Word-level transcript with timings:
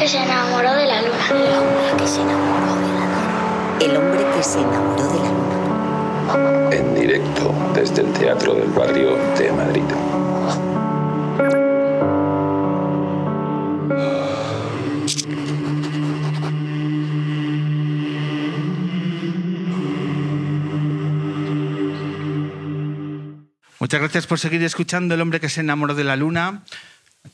que 0.00 0.08
se 0.08 0.16
enamoró 0.16 0.72
de 0.76 0.86
la 0.86 1.02
luna. 1.02 1.26
El 1.28 1.58
hombre 1.58 1.92
que 1.98 2.08
se 2.08 2.22
enamoró 2.22 2.74
de 2.74 2.88
la 2.88 3.04
luna. 3.04 3.78
El 3.80 3.96
hombre 3.98 4.26
que 4.34 4.42
se 4.42 4.58
enamoró 4.58 5.04
de 5.12 5.18
la 5.18 5.28
luna. 5.28 6.74
En 6.74 6.94
directo 6.94 7.54
desde 7.74 8.00
el 8.00 8.12
Teatro 8.14 8.54
del 8.54 8.70
Barrio 8.70 9.18
de 9.36 9.52
Madrid. 9.52 9.82
Muchas 23.80 24.00
gracias 24.00 24.26
por 24.26 24.38
seguir 24.38 24.62
escuchando 24.62 25.14
El 25.14 25.20
hombre 25.20 25.40
que 25.40 25.48
se 25.48 25.62
enamoró 25.62 25.94
de 25.94 26.04
la 26.04 26.14
luna, 26.14 26.62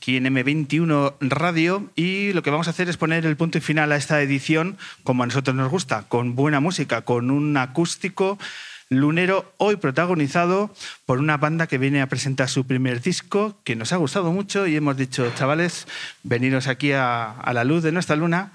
aquí 0.07 0.15
en 0.15 0.23
M21 0.23 1.15
Radio. 1.19 1.91
Y 1.97 2.31
lo 2.31 2.41
que 2.41 2.49
vamos 2.49 2.67
a 2.67 2.69
hacer 2.69 2.87
es 2.87 2.95
poner 2.95 3.25
el 3.25 3.35
punto 3.35 3.57
y 3.57 3.61
final 3.61 3.91
a 3.91 3.97
esta 3.97 4.21
edición, 4.21 4.77
como 5.03 5.23
a 5.23 5.25
nosotros 5.25 5.53
nos 5.53 5.69
gusta, 5.69 6.05
con 6.07 6.33
buena 6.33 6.61
música, 6.61 7.01
con 7.01 7.29
un 7.29 7.57
acústico 7.57 8.39
lunero, 8.87 9.53
hoy 9.57 9.75
protagonizado 9.75 10.73
por 11.05 11.19
una 11.19 11.35
banda 11.35 11.67
que 11.67 11.77
viene 11.77 12.01
a 12.01 12.07
presentar 12.07 12.47
su 12.47 12.65
primer 12.65 13.01
disco, 13.01 13.59
que 13.65 13.75
nos 13.75 13.91
ha 13.91 13.97
gustado 13.97 14.31
mucho 14.31 14.65
y 14.65 14.77
hemos 14.77 14.95
dicho, 14.95 15.29
chavales, 15.35 15.87
veniros 16.23 16.67
aquí 16.67 16.93
a, 16.93 17.31
a 17.31 17.51
la 17.51 17.65
luz 17.65 17.83
de 17.83 17.91
nuestra 17.91 18.15
luna 18.15 18.53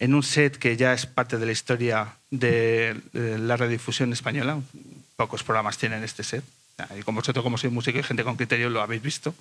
en 0.00 0.16
un 0.16 0.24
set 0.24 0.58
que 0.58 0.76
ya 0.76 0.94
es 0.94 1.06
parte 1.06 1.38
de 1.38 1.46
la 1.46 1.52
historia 1.52 2.08
de, 2.32 3.00
la 3.12 3.56
radiodifusión 3.56 4.12
española. 4.12 4.58
Pocos 5.14 5.44
programas 5.44 5.78
tienen 5.78 6.02
este 6.02 6.24
set. 6.24 6.42
Y 6.98 7.02
como 7.02 7.20
vosotros, 7.20 7.44
como 7.44 7.56
soy 7.56 7.70
músico 7.70 8.00
y 8.00 8.02
gente 8.02 8.24
con 8.24 8.36
criterio, 8.36 8.68
lo 8.68 8.82
habéis 8.82 9.02
visto. 9.02 9.32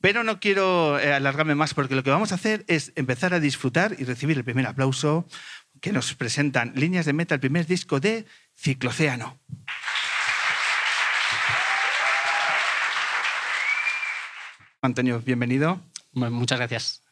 Pero 0.00 0.22
no 0.24 0.40
quiero 0.40 0.98
eh, 0.98 1.12
alargarme 1.12 1.54
más 1.54 1.74
porque 1.74 1.94
lo 1.94 2.02
que 2.02 2.10
vamos 2.10 2.32
a 2.32 2.36
hacer 2.36 2.64
es 2.68 2.92
empezar 2.96 3.34
a 3.34 3.40
disfrutar 3.40 3.96
y 3.98 4.04
recibir 4.04 4.36
el 4.36 4.44
primer 4.44 4.66
aplauso 4.66 5.26
que 5.80 5.92
nos 5.92 6.14
presentan 6.14 6.72
Líneas 6.74 7.06
de 7.06 7.12
Meta, 7.12 7.34
el 7.34 7.40
primer 7.40 7.66
disco 7.66 8.00
de 8.00 8.26
Ciclocéano. 8.56 9.38
Antonio, 14.82 15.20
bienvenido. 15.24 15.80
Muchas 16.12 16.58
gracias. 16.58 17.02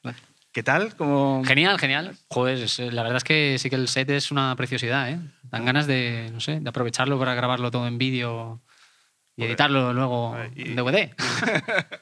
¿Qué 0.53 0.63
tal? 0.63 0.95
¿Cómo... 0.97 1.43
Genial, 1.45 1.79
genial. 1.79 2.17
Joder, 2.29 2.59
es- 2.59 2.79
la 2.79 3.03
verdad 3.03 3.17
es 3.19 3.25
que 3.25 3.57
sí 3.59 3.69
que 3.71 3.77
el 3.77 3.89
set 3.89 4.09
es 4.11 4.31
una 4.31 4.55
preciosidad, 4.57 5.11
¿eh? 5.11 5.19
Dan 5.43 5.65
ganas 5.65 5.87
de, 5.87 6.31
no 6.33 6.41
sé, 6.41 6.61
de 6.61 6.69
aprovecharlo 6.69 7.19
para 7.19 7.35
grabarlo 7.35 7.71
todo 7.71 7.89
en 7.89 7.99
vídeo 7.99 8.61
y 9.37 9.45
editarlo 9.45 9.93
luego 9.93 10.37
y- 10.55 10.63
en 10.71 10.77
DVD. 10.77 11.15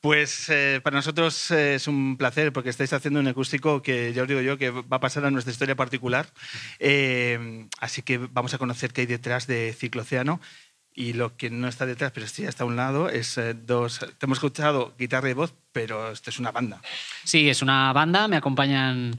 Pues 0.00 0.48
eh, 0.48 0.80
para 0.82 0.96
nosotros 0.96 1.50
eh, 1.50 1.74
es 1.74 1.86
un 1.86 2.16
placer 2.16 2.52
porque 2.54 2.70
estáis 2.70 2.92
haciendo 2.94 3.20
un 3.20 3.28
acústico 3.28 3.82
que 3.82 4.12
ya 4.14 4.22
os 4.22 4.28
digo 4.28 4.40
yo 4.40 4.56
que 4.56 4.70
va 4.70 4.96
a 4.96 5.00
pasar 5.00 5.24
a 5.26 5.30
nuestra 5.30 5.52
historia 5.52 5.76
particular. 5.76 6.26
Eh, 6.78 7.66
así 7.80 8.00
que 8.02 8.16
vamos 8.16 8.54
a 8.54 8.58
conocer 8.58 8.92
qué 8.94 9.02
hay 9.02 9.06
detrás 9.06 9.46
de 9.46 9.74
Ciclocéano. 9.78 10.40
Y 10.92 11.12
lo 11.12 11.36
que 11.36 11.50
no 11.50 11.68
está 11.68 11.86
detrás, 11.86 12.10
pero 12.12 12.26
sí 12.26 12.44
está 12.44 12.64
a 12.64 12.66
un 12.66 12.76
lado, 12.76 13.08
es 13.10 13.38
eh, 13.38 13.54
dos. 13.54 14.00
Te 14.18 14.26
hemos 14.26 14.38
escuchado 14.38 14.94
guitarra 14.98 15.30
y 15.30 15.34
voz, 15.34 15.54
pero 15.72 16.10
esto 16.10 16.30
es 16.30 16.38
una 16.40 16.50
banda. 16.50 16.80
Sí, 17.24 17.48
es 17.48 17.62
una 17.62 17.92
banda, 17.92 18.26
me 18.26 18.36
acompañan 18.36 19.18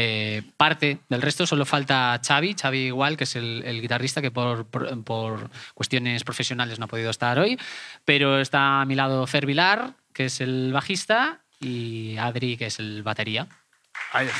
eh, 0.00 0.42
parte 0.56 1.00
del 1.08 1.20
resto, 1.22 1.44
solo 1.44 1.64
falta 1.64 2.20
Xavi, 2.24 2.54
Xavi 2.54 2.78
igual, 2.86 3.16
que 3.16 3.24
es 3.24 3.34
el, 3.34 3.80
guitarrista 3.82 4.22
que 4.22 4.30
por, 4.30 4.64
por- 4.66 5.02
por 5.02 5.50
cuestiones 5.74 6.22
profesionales 6.22 6.78
no 6.78 6.84
ha 6.84 6.88
podido 6.88 7.10
estar 7.10 7.36
hoy, 7.40 7.58
pero 8.04 8.38
está 8.40 8.80
a 8.80 8.84
mi 8.84 8.94
lado 8.94 9.26
Fer 9.26 9.44
Vilar, 9.44 9.94
que 10.12 10.26
es 10.26 10.40
el 10.40 10.72
bajista, 10.72 11.40
y 11.58 12.16
Adri, 12.16 12.56
que 12.56 12.66
es 12.66 12.78
el 12.78 13.02
batería. 13.02 13.48
Ahí 14.12 14.26
está. 14.26 14.38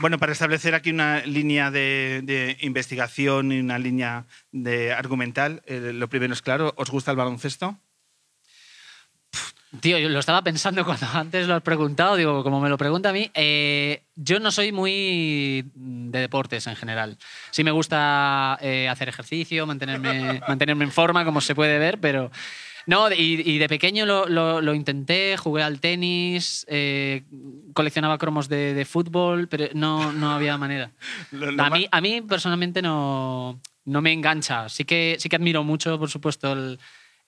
Bueno, 0.00 0.18
para 0.18 0.32
establecer 0.32 0.74
aquí 0.74 0.90
una 0.90 1.20
línea 1.24 1.70
de, 1.70 2.56
investigación 2.60 3.50
y 3.50 3.58
una 3.58 3.78
línea 3.78 4.26
de 4.52 4.92
argumental, 4.92 5.62
eh, 5.66 5.92
lo 5.92 6.08
primero 6.08 6.32
es 6.32 6.42
claro, 6.42 6.72
¿os 6.76 6.90
gusta 6.90 7.10
el 7.10 7.16
baloncesto? 7.16 7.76
Tío, 9.80 9.98
yo 9.98 10.08
lo 10.08 10.20
estaba 10.20 10.42
pensando 10.42 10.84
cuando 10.84 11.06
antes 11.12 11.46
lo 11.48 11.54
has 11.54 11.62
preguntado, 11.62 12.16
digo, 12.16 12.42
como 12.44 12.60
me 12.60 12.68
lo 12.68 12.78
pregunta 12.78 13.10
a 13.10 13.12
mí, 13.12 13.30
eh, 13.34 14.04
yo 14.14 14.38
no 14.38 14.50
soy 14.50 14.70
muy 14.72 15.68
de 15.74 16.20
deportes 16.20 16.66
en 16.68 16.76
general. 16.76 17.18
Sí 17.50 17.64
me 17.64 17.72
gusta 17.72 18.56
eh, 18.60 18.88
hacer 18.88 19.08
ejercicio, 19.08 19.66
mantenerme, 19.66 20.40
mantenerme 20.48 20.84
en 20.84 20.92
forma, 20.92 21.24
como 21.24 21.40
se 21.40 21.54
puede 21.54 21.78
ver, 21.78 21.98
pero... 21.98 22.30
No, 22.88 23.12
y, 23.12 23.42
y 23.44 23.58
de 23.58 23.68
pequeño 23.68 24.06
lo, 24.06 24.26
lo- 24.26 24.62
lo 24.62 24.72
intenté, 24.74 25.36
jugué 25.36 25.62
al 25.62 25.78
tenis, 25.78 26.64
eh, 26.70 27.22
coleccionaba 27.74 28.16
cromos 28.16 28.48
de, 28.48 28.72
de 28.72 28.84
fútbol, 28.86 29.46
pero 29.46 29.66
no, 29.74 30.10
no 30.14 30.30
había 30.32 30.56
manera. 30.56 30.90
Lo- 31.30 31.62
A 31.62 31.68
mí, 31.68 31.86
a 31.90 32.00
mí 32.00 32.22
personalmente 32.22 32.80
no, 32.80 33.60
no 33.84 34.00
me 34.00 34.12
engancha. 34.14 34.70
Sí 34.70 34.84
que, 34.86 35.16
sí 35.18 35.28
que 35.28 35.36
admiro 35.36 35.62
mucho, 35.64 35.98
por 35.98 36.08
supuesto, 36.08 36.50
el- 36.54 36.78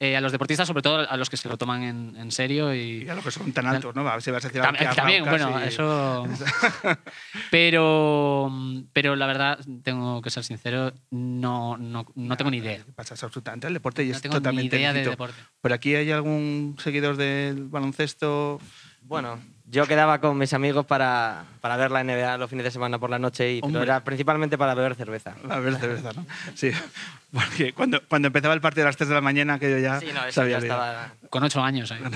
eh, 0.03 0.17
a 0.17 0.21
los 0.23 0.33
deportistas, 0.33 0.67
sobre 0.67 0.81
todo 0.83 1.09
a 1.09 1.17
los 1.19 1.29
que 1.29 1.37
se 1.37 1.49
lo 1.49 1.59
toman 1.59 1.83
en, 1.83 2.17
en 2.17 2.33
serio. 2.33 2.75
Y, 2.75 3.05
Y 3.05 3.09
a 3.11 3.15
lo 3.15 3.23
que 3.23 3.31
son 3.31 3.53
tan 3.53 3.67
altos, 3.67 3.95
¿no? 3.95 4.01
A 4.09 4.15
ver 4.15 4.23
si 4.23 4.31
vas 4.31 4.43
a 4.45 4.49
decir 4.49 4.63
También, 4.63 4.91
también, 4.95 5.25
bueno, 5.27 5.61
y- 5.63 5.69
eso. 5.69 6.27
pero, 7.51 8.51
pero 8.93 9.17
la 9.17 9.27
verdad, 9.27 9.59
tengo 9.83 10.23
que 10.23 10.31
ser 10.31 10.45
sincero, 10.45 10.93
no, 11.11 11.77
no, 11.77 12.07
no 12.15 12.37
tengo 12.37 12.51
ni 12.51 12.59
idea. 12.59 12.85
Pasas 12.95 13.23
absolutamente 13.23 13.67
al 13.67 13.75
deporte 13.75 14.03
y 14.05 14.09
No 14.09 14.17
es 14.17 14.23
tengo 14.23 14.35
ni 14.35 14.39
totalmente 14.41 14.77
idea 14.77 14.93
de 14.93 14.99
lícito. 15.01 15.11
deporte. 15.11 15.37
¿Por 15.61 15.73
aquí 15.73 15.95
hay 15.95 16.11
algún 16.11 16.77
seguidor 16.79 17.17
del 17.17 17.67
baloncesto? 17.69 18.61
Bueno, 19.03 19.39
yo 19.71 19.87
quedaba 19.87 20.21
con 20.21 20.37
mis 20.37 20.53
amigos 20.53 20.85
para, 20.85 21.45
para 21.61 21.77
ver 21.77 21.93
la 21.93 22.03
NBA 22.03 22.39
los 22.39 22.51
fines 22.51 22.65
de 22.65 22.73
semana 22.73 22.99
por 22.99 23.09
la 23.09 23.21
noche, 23.21 23.53
y, 23.53 23.61
pero 23.61 23.83
era 23.83 24.03
principalmente 24.03 24.59
para 24.59 24.75
beber 24.75 24.97
cerveza. 24.97 25.37
A 25.49 25.61
ver, 25.61 25.77
cerveza, 25.77 26.13
¿no? 26.13 26.27
Sí, 26.55 26.73
porque 27.33 27.73
cuando, 27.73 28.03
cuando 28.09 28.27
empezaba 28.27 28.53
el 28.53 28.61
partido 28.61 28.87
a 28.87 28.89
las 28.89 28.97
3 28.97 29.09
de 29.09 29.15
la 29.15 29.21
mañana, 29.21 29.61
que 29.61 29.71
yo 29.71 29.79
ya 29.79 30.01
Sí, 30.01 30.09
no, 30.13 30.25
eso 30.25 30.41
sabía 30.41 30.59
ya 30.59 30.65
estaba... 30.67 31.15
Con 31.31 31.45
ocho 31.45 31.63
años. 31.63 31.93
¿eh? 31.93 31.99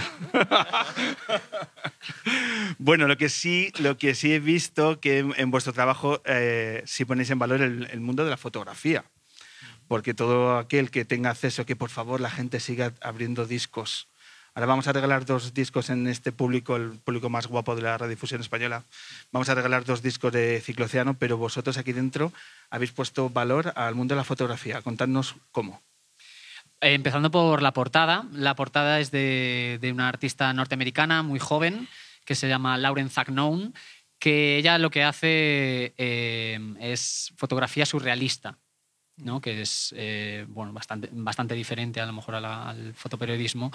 Bueno, 2.78 3.06
lo 3.06 3.16
que 3.16 3.28
sí, 3.28 3.72
lo 3.78 3.96
que 3.96 4.14
sí 4.14 4.32
he 4.34 4.40
visto 4.40 5.00
que 5.00 5.20
en, 5.20 5.32
en 5.36 5.50
vuestro 5.50 5.72
trabajo 5.72 6.20
eh, 6.24 6.82
sí 6.84 7.04
ponéis 7.04 7.30
en 7.30 7.38
valor 7.38 7.62
el, 7.62 7.88
el 7.90 8.00
mundo 8.00 8.24
de 8.24 8.30
la 8.30 8.36
fotografía. 8.36 9.04
Porque 9.86 10.12
todo 10.12 10.58
aquel 10.58 10.90
que 10.90 11.04
tenga 11.04 11.30
acceso, 11.30 11.64
que 11.64 11.76
por 11.76 11.90
favor 11.90 12.20
la 12.20 12.30
gente 12.30 12.58
siga 12.60 12.92
abriendo 13.00 13.46
discos. 13.46 14.08
Ahora 14.54 14.66
vamos 14.66 14.86
a 14.86 14.92
regalar 14.92 15.24
dos 15.24 15.52
discos 15.52 15.90
en 15.90 16.06
este 16.06 16.30
público, 16.30 16.76
el 16.76 16.90
público 17.00 17.28
más 17.28 17.48
guapo 17.48 17.74
de 17.74 17.82
la 17.82 17.98
radiodifusión 17.98 18.40
española. 18.40 18.84
Vamos 19.32 19.48
a 19.48 19.54
regalar 19.54 19.84
dos 19.84 20.00
discos 20.00 20.32
de 20.32 20.60
Ciclocéano, 20.60 21.14
pero 21.14 21.36
vosotros 21.36 21.76
aquí 21.76 21.92
dentro 21.92 22.32
habéis 22.70 22.92
puesto 22.92 23.30
valor 23.30 23.72
al 23.74 23.96
mundo 23.96 24.14
de 24.14 24.18
la 24.20 24.24
fotografía. 24.24 24.80
Contadnos 24.80 25.34
cómo. 25.50 25.82
Eh, 26.80 26.94
Empezando 26.94 27.32
por 27.32 27.62
la 27.62 27.72
portada. 27.72 28.26
La 28.32 28.54
portada 28.54 29.00
es 29.00 29.10
de, 29.10 29.78
de 29.80 29.90
una 29.90 30.08
artista 30.08 30.52
norteamericana 30.52 31.24
muy 31.24 31.40
joven 31.40 31.88
que 32.24 32.36
se 32.36 32.48
llama 32.48 32.78
Lauren 32.78 33.10
Zagnown, 33.10 33.74
que 34.18 34.56
ella 34.56 34.78
lo 34.78 34.90
que 34.90 35.02
hace 35.02 35.94
eh, 35.98 36.58
es 36.80 37.32
fotografía 37.36 37.86
surrealista, 37.86 38.56
¿no? 39.16 39.40
que 39.40 39.62
es 39.62 39.92
eh, 39.96 40.46
bueno, 40.48 40.72
bastante, 40.72 41.08
bastante 41.12 41.54
diferente 41.54 42.00
a 42.00 42.06
lo 42.06 42.12
mejor 42.12 42.36
al 42.36 42.94
fotoperiodismo, 42.94 43.70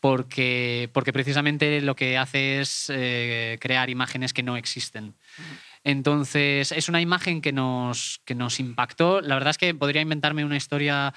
porque, 0.00 0.88
porque 0.92 1.12
precisamente 1.12 1.80
lo 1.80 1.94
que 1.94 2.16
hace 2.18 2.60
es 2.60 2.90
eh, 2.92 3.58
crear 3.60 3.90
imágenes 3.90 4.32
que 4.32 4.42
no 4.42 4.56
existen. 4.56 5.14
Entonces, 5.84 6.72
es 6.72 6.88
una 6.88 7.00
imagen 7.00 7.40
que 7.40 7.52
nos, 7.52 8.20
que 8.24 8.34
nos 8.34 8.60
impactó. 8.60 9.20
La 9.20 9.34
verdad 9.34 9.50
es 9.50 9.58
que 9.58 9.74
podría 9.74 10.02
inventarme 10.02 10.44
una 10.44 10.56
historia 10.56 11.14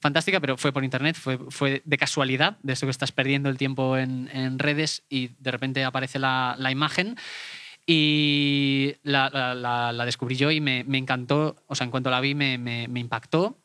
fantástica, 0.00 0.40
pero 0.40 0.56
fue 0.56 0.72
por 0.72 0.84
internet, 0.84 1.16
fue, 1.16 1.38
fue 1.50 1.82
de 1.84 1.98
casualidad, 1.98 2.58
de 2.62 2.72
esto 2.74 2.86
que 2.86 2.90
estás 2.90 3.12
perdiendo 3.12 3.48
el 3.48 3.56
tiempo 3.58 3.96
en, 3.96 4.28
en 4.32 4.58
redes 4.58 5.02
y 5.08 5.28
de 5.38 5.50
repente 5.50 5.84
aparece 5.84 6.18
la, 6.18 6.54
la 6.58 6.70
imagen. 6.70 7.16
Y 7.86 8.96
la- 9.02 9.30
la- 9.54 9.92
la 9.92 10.04
descubrí 10.04 10.36
yo 10.36 10.50
y 10.50 10.60
me, 10.60 10.82
me 10.84 10.98
encantó, 10.98 11.56
o 11.66 11.74
sea, 11.74 11.84
en 11.84 11.90
cuanto 11.90 12.10
la 12.10 12.20
vi 12.20 12.34
me, 12.34 12.58
me- 12.58 12.88
me 12.88 13.00
impactó. 13.00 13.58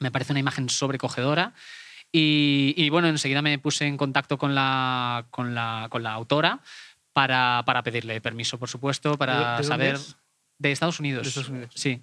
Me 0.00 0.10
parece 0.10 0.32
una 0.32 0.40
imagen 0.40 0.68
sobrecogedora. 0.68 1.54
Y, 2.16 2.74
y, 2.76 2.90
bueno, 2.90 3.08
enseguida 3.08 3.42
me 3.42 3.58
puse 3.58 3.86
en 3.86 3.96
contacto 3.96 4.38
con 4.38 4.54
la, 4.54 5.26
con 5.30 5.52
la, 5.52 5.88
con 5.90 6.04
la 6.04 6.12
autora 6.12 6.60
para, 7.12 7.64
para 7.66 7.82
pedirle 7.82 8.20
permiso, 8.20 8.56
por 8.56 8.68
supuesto, 8.68 9.10
¿De- 9.12 9.18
para 9.18 9.56
de 9.56 9.64
saber. 9.64 9.94
es? 9.96 10.16
De 10.56 10.70
Estados 10.70 11.00
Unidos. 11.00 11.24
De 11.24 11.28
Estados 11.30 11.48
Unidos. 11.48 11.72
Sí. 11.74 12.00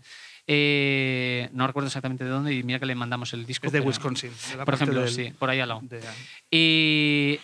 Eh, 0.47 1.47
no 1.53 1.65
recuerdo 1.65 1.87
exactamente 1.87 2.25
de 2.25 2.29
dónde 2.29 2.53
y 2.53 2.61
mira 2.63 2.77
que 2.79 2.85
le 2.87 2.95
mandamos 2.95 3.31
el 3.31 3.45
disco. 3.45 3.67
Es 3.67 3.71
de 3.71 3.79
Wisconsin. 3.79 4.31
de 4.51 4.57
la 4.57 4.65
Por 4.65 4.73
ejemplo, 4.73 4.99
del- 4.99 5.09
sí, 5.13 5.31
por 5.39 5.49
ahí 5.49 5.61
al 5.61 5.69
lado. 5.69 5.79
de- 5.83 6.01
Y 6.51 7.39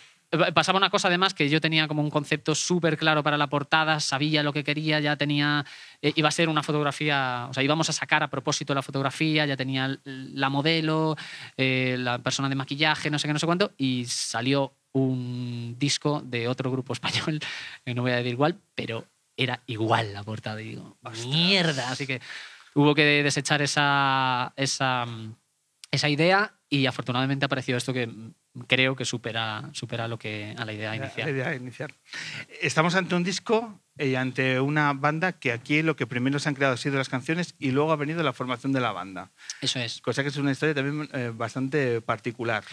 Pasaba 0.53 0.77
una 0.77 0.89
cosa 0.89 1.07
además 1.07 1.33
que 1.33 1.47
yo 1.47 1.61
tenía 1.61 1.87
como 1.87 2.01
un 2.01 2.09
concepto 2.09 2.53
súper 2.53 2.97
claro 2.97 3.23
para 3.23 3.37
la 3.37 3.47
portada, 3.47 4.01
sabía 4.01 4.43
lo 4.43 4.51
que 4.51 4.65
quería, 4.65 4.99
ya 4.99 5.15
tenía, 5.15 5.65
eh, 6.01 6.11
iba 6.15 6.27
a 6.27 6.31
ser 6.31 6.49
una 6.49 6.63
fotografía, 6.63 7.47
o 7.49 7.53
sea, 7.53 7.63
íbamos 7.63 7.89
a 7.89 7.93
sacar 7.93 8.23
a 8.23 8.29
propósito 8.29 8.73
la 8.73 8.81
fotografía, 8.81 9.45
ya 9.45 9.55
tenía 9.55 9.97
la 10.03 10.49
modelo, 10.49 11.15
eh, 11.55 11.95
la 11.97 12.19
persona 12.19 12.49
de 12.49 12.55
maquillaje, 12.55 13.09
no 13.09 13.19
sé 13.19 13.27
qué, 13.27 13.33
no 13.33 13.39
sé 13.39 13.45
cuánto, 13.45 13.71
y 13.77 14.03
salió 14.05 14.73
un 14.91 15.75
disco 15.79 16.21
de 16.25 16.49
otro 16.49 16.71
grupo 16.71 16.91
español, 16.91 17.39
que 17.85 17.93
no 17.95 18.01
voy 18.01 18.11
a 18.11 18.17
decir 18.17 18.33
igual, 18.33 18.59
pero 18.75 19.05
era 19.37 19.61
igual 19.67 20.13
la 20.13 20.23
portada. 20.23 20.61
Y 20.61 20.69
digo, 20.69 20.97
mierda. 21.25 21.89
Así 21.89 22.05
que 22.05 22.21
hubo 22.73 22.93
que 22.95 23.23
desechar 23.23 23.61
esa, 23.61 24.51
esa, 24.57 25.05
mm, 25.05 25.35
esa 25.91 26.09
idea 26.09 26.56
y 26.69 26.85
afortunadamente 26.85 27.45
apareció 27.45 27.77
esto 27.77 27.93
que 27.93 28.09
creo 28.67 28.95
que 28.95 29.05
supera, 29.05 29.69
supera 29.73 30.07
lo 30.07 30.17
que 30.19 30.53
a 30.57 30.65
la 30.65 30.73
idea 30.73 30.89
La 30.91 30.95
inicial. 30.97 31.29
idea 31.29 31.55
inicial. 31.55 31.93
Estamos 32.61 32.95
ante 32.95 33.15
un 33.15 33.23
disco 33.23 33.79
y 33.99 34.15
ante 34.15 34.59
una 34.59 34.93
banda 34.93 35.31
que 35.39 35.51
aquí 35.51 35.81
lo 35.81 35.95
que 35.95 36.05
primero 36.05 36.39
se 36.39 36.49
han 36.49 36.55
creado 36.55 36.73
ha 36.73 36.77
sido 36.77 36.97
las 36.97 37.09
canciones 37.09 37.55
y 37.57 37.71
luego 37.71 37.91
ha 37.91 37.95
venido 37.95 38.21
la 38.21 38.33
formación 38.33 38.73
de 38.73 38.81
la 38.81 38.91
banda. 38.91 39.31
Eso 39.61 39.79
es. 39.79 40.01
Cosa 40.01 40.23
que 40.23 40.29
es 40.29 40.37
una 40.37 40.51
historia 40.51 40.75
también 40.75 41.09
eh, 41.13 41.31
bastante 41.33 42.01
particular. 42.01 42.63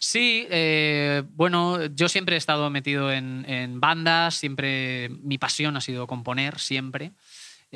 Sí, 0.00 0.46
eh, 0.50 1.22
bueno, 1.30 1.86
yo 1.86 2.08
siempre 2.08 2.34
he 2.34 2.38
estado 2.38 2.68
metido 2.70 3.12
en, 3.12 3.44
en 3.48 3.80
bandas, 3.80 4.34
siempre 4.34 5.10
mi 5.22 5.38
pasión 5.38 5.76
ha 5.76 5.80
sido 5.80 6.06
componer, 6.06 6.58
siempre. 6.58 7.12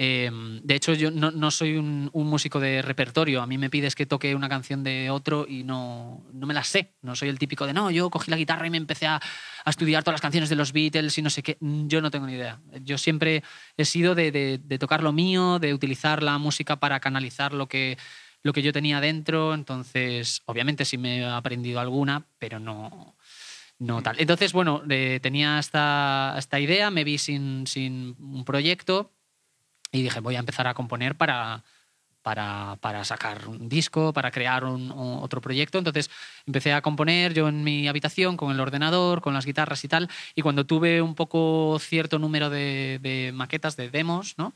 Eh, 0.00 0.30
de 0.62 0.74
hecho, 0.76 0.94
yo 0.94 1.10
no, 1.10 1.50
soy 1.50 1.76
un, 1.76 2.08
músico 2.12 2.60
de 2.60 2.82
repertorio. 2.82 3.42
A 3.42 3.48
mí 3.48 3.58
me 3.58 3.68
pides 3.68 3.96
que 3.96 4.06
toque 4.06 4.32
una 4.36 4.48
canción 4.48 4.84
de 4.84 5.10
otro 5.10 5.44
y 5.48 5.64
no, 5.64 6.24
no 6.32 6.46
me 6.46 6.54
la 6.54 6.62
sé. 6.62 6.94
No 7.02 7.16
soy 7.16 7.30
el 7.30 7.38
típico 7.40 7.66
de, 7.66 7.72
no, 7.72 7.90
yo 7.90 8.08
cogí 8.08 8.30
la 8.30 8.36
guitarra 8.36 8.68
y 8.68 8.70
me 8.70 8.76
empecé 8.76 9.08
a, 9.08 9.20
estudiar 9.66 10.04
todas 10.04 10.14
las 10.14 10.20
canciones 10.20 10.48
de 10.50 10.54
los 10.54 10.72
Beatles 10.72 11.18
y 11.18 11.22
no 11.22 11.30
sé 11.30 11.42
qué. 11.42 11.58
Yo 11.60 12.00
no 12.00 12.12
tengo 12.12 12.28
ni 12.28 12.34
idea. 12.34 12.60
Yo 12.84 12.96
siempre 12.96 13.42
he 13.76 13.84
sido 13.84 14.14
de 14.14 14.78
tocar 14.78 15.02
lo 15.02 15.12
mío, 15.12 15.58
de 15.58 15.74
utilizar 15.74 16.22
la 16.22 16.38
música 16.38 16.76
para 16.76 17.00
canalizar 17.00 17.52
lo 17.52 17.66
que, 17.66 17.98
lo 18.44 18.52
que 18.52 18.62
yo 18.62 18.72
tenía 18.72 19.00
dentro. 19.00 19.52
Entonces, 19.52 20.42
obviamente 20.46 20.84
sí 20.84 20.96
me 20.96 21.18
he 21.18 21.26
aprendido 21.26 21.80
alguna, 21.80 22.24
pero 22.38 22.60
no, 22.60 23.16
no 23.80 24.00
tal. 24.00 24.14
Entonces, 24.20 24.52
bueno, 24.52 24.84
eh, 24.88 25.18
tenía 25.20 25.58
esta, 25.58 26.36
esta 26.38 26.60
idea, 26.60 26.92
me 26.92 27.02
vi 27.02 27.18
sin, 27.18 27.66
sin 27.66 28.14
un 28.20 28.44
proyecto 28.44 29.17
y 29.92 30.02
dije, 30.02 30.20
voy 30.20 30.36
a 30.36 30.40
empezar 30.40 30.66
a 30.66 30.74
componer 30.74 31.16
para, 31.16 31.64
para, 32.22 32.76
para 32.80 33.04
sacar 33.04 33.48
un 33.48 33.68
disco, 33.68 34.12
para 34.12 34.30
crear 34.30 34.64
un, 34.64 34.90
o- 34.90 35.20
otro 35.22 35.40
proyecto. 35.40 35.78
Entonces 35.78 36.10
empecé 36.46 36.72
a 36.72 36.82
componer 36.82 37.32
yo 37.34 37.48
en 37.48 37.64
mi 37.64 37.88
habitación 37.88 38.36
con 38.36 38.50
el 38.52 38.60
ordenador, 38.60 39.20
con 39.22 39.34
las 39.34 39.46
guitarras 39.46 39.84
y 39.84 39.88
tal. 39.88 40.08
Y 40.34 40.42
cuando 40.42 40.66
tuve 40.66 41.00
un 41.02 41.14
poco 41.14 41.78
cierto 41.80 42.18
número 42.18 42.50
de, 42.50 42.98
de 43.02 43.32
maquetas, 43.32 43.76
de 43.76 43.90
demos, 43.90 44.34
¿no? 44.38 44.52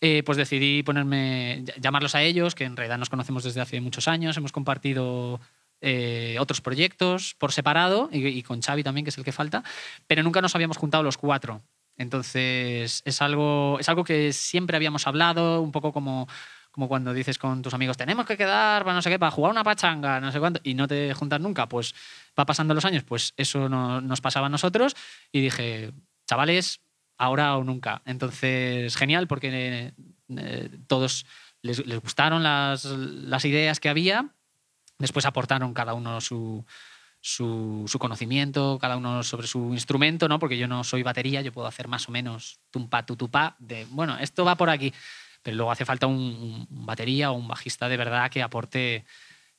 Eh, 0.00 0.22
pues 0.24 0.36
decidí 0.38 0.82
ponerme, 0.82 1.64
ll- 1.64 1.80
llamarlos 1.80 2.14
a 2.14 2.22
ellos, 2.22 2.54
que 2.54 2.64
en 2.64 2.76
realidad 2.76 2.98
nos 2.98 3.10
conocemos 3.10 3.44
desde 3.44 3.60
hace 3.60 3.80
muchos 3.80 4.08
años, 4.08 4.36
hemos 4.36 4.52
compartido 4.52 5.40
eh, 5.80 6.36
otros 6.40 6.60
proyectos 6.60 7.34
por 7.38 7.52
separado 7.52 8.08
y, 8.12 8.26
y 8.26 8.42
con 8.42 8.60
Xavi 8.62 8.82
también, 8.82 9.04
que 9.04 9.10
es 9.10 9.18
el 9.18 9.24
que 9.24 9.32
falta, 9.32 9.62
pero 10.08 10.22
nunca 10.22 10.40
nos 10.40 10.54
habíamos 10.54 10.76
juntado 10.76 11.02
los 11.04 11.18
cuatro. 11.18 11.62
Entonces 11.96 13.02
es 13.04 13.22
algo, 13.22 13.78
es 13.80 13.88
algo 13.88 14.04
que 14.04 14.32
siempre 14.32 14.76
habíamos 14.76 15.06
hablado, 15.06 15.60
un 15.60 15.72
poco 15.72 15.92
como, 15.92 16.26
como 16.70 16.88
cuando 16.88 17.12
dices 17.12 17.38
con 17.38 17.62
tus 17.62 17.74
amigos, 17.74 17.96
tenemos 17.96 18.26
que 18.26 18.36
quedar 18.36 18.82
para 18.84 18.94
no 18.94 19.02
sé 19.02 19.10
qué, 19.10 19.18
para 19.18 19.30
jugar 19.30 19.52
una 19.52 19.64
pachanga, 19.64 20.20
no 20.20 20.32
sé 20.32 20.40
cuánto, 20.40 20.60
y 20.64 20.74
no 20.74 20.88
te 20.88 21.12
juntas 21.14 21.40
nunca, 21.40 21.68
pues 21.68 21.94
va 22.38 22.46
pasando 22.46 22.74
los 22.74 22.84
años, 22.84 23.04
pues 23.04 23.34
eso 23.36 23.68
no- 23.68 24.00
nos 24.00 24.20
pasaba 24.20 24.46
a 24.46 24.50
nosotros 24.50 24.96
y 25.30 25.40
dije, 25.40 25.92
chavales, 26.26 26.80
ahora 27.18 27.56
o 27.56 27.64
nunca. 27.64 28.02
Entonces, 28.06 28.96
genial, 28.96 29.26
porque 29.28 29.92
eh, 30.36 30.70
todos 30.86 31.26
les, 31.60 31.86
les 31.86 32.00
gustaron 32.00 32.42
las, 32.42 32.84
las 32.84 33.44
ideas 33.44 33.78
que 33.80 33.88
había, 33.90 34.34
después 34.98 35.26
aportaron 35.26 35.74
cada 35.74 35.94
uno 35.94 36.20
su, 36.20 36.64
su, 37.22 37.86
conocimiento, 38.00 38.78
cada 38.80 38.96
uno 38.96 39.22
sobre 39.22 39.46
su 39.46 39.72
instrumento, 39.72 40.28
¿no? 40.28 40.40
Porque 40.40 40.58
yo 40.58 40.66
no 40.66 40.82
soy 40.82 41.04
batería, 41.04 41.40
yo 41.40 41.52
puedo 41.52 41.68
hacer 41.68 41.86
más 41.86 42.08
o 42.08 42.12
menos 42.12 42.58
tumpa, 42.70 43.06
tutupá, 43.06 43.54
de, 43.60 43.86
bueno, 43.90 44.18
esto 44.18 44.44
va 44.44 44.56
por 44.56 44.68
aquí. 44.68 44.92
Pero 45.42 45.56
luego 45.56 45.70
hace 45.70 45.84
falta 45.84 46.08
un, 46.08 46.66
batería 46.68 47.30
o 47.30 47.34
un 47.34 47.46
bajista 47.46 47.88
de 47.88 47.96
verdad 47.96 48.30
que 48.30 48.42
aporte, 48.42 49.04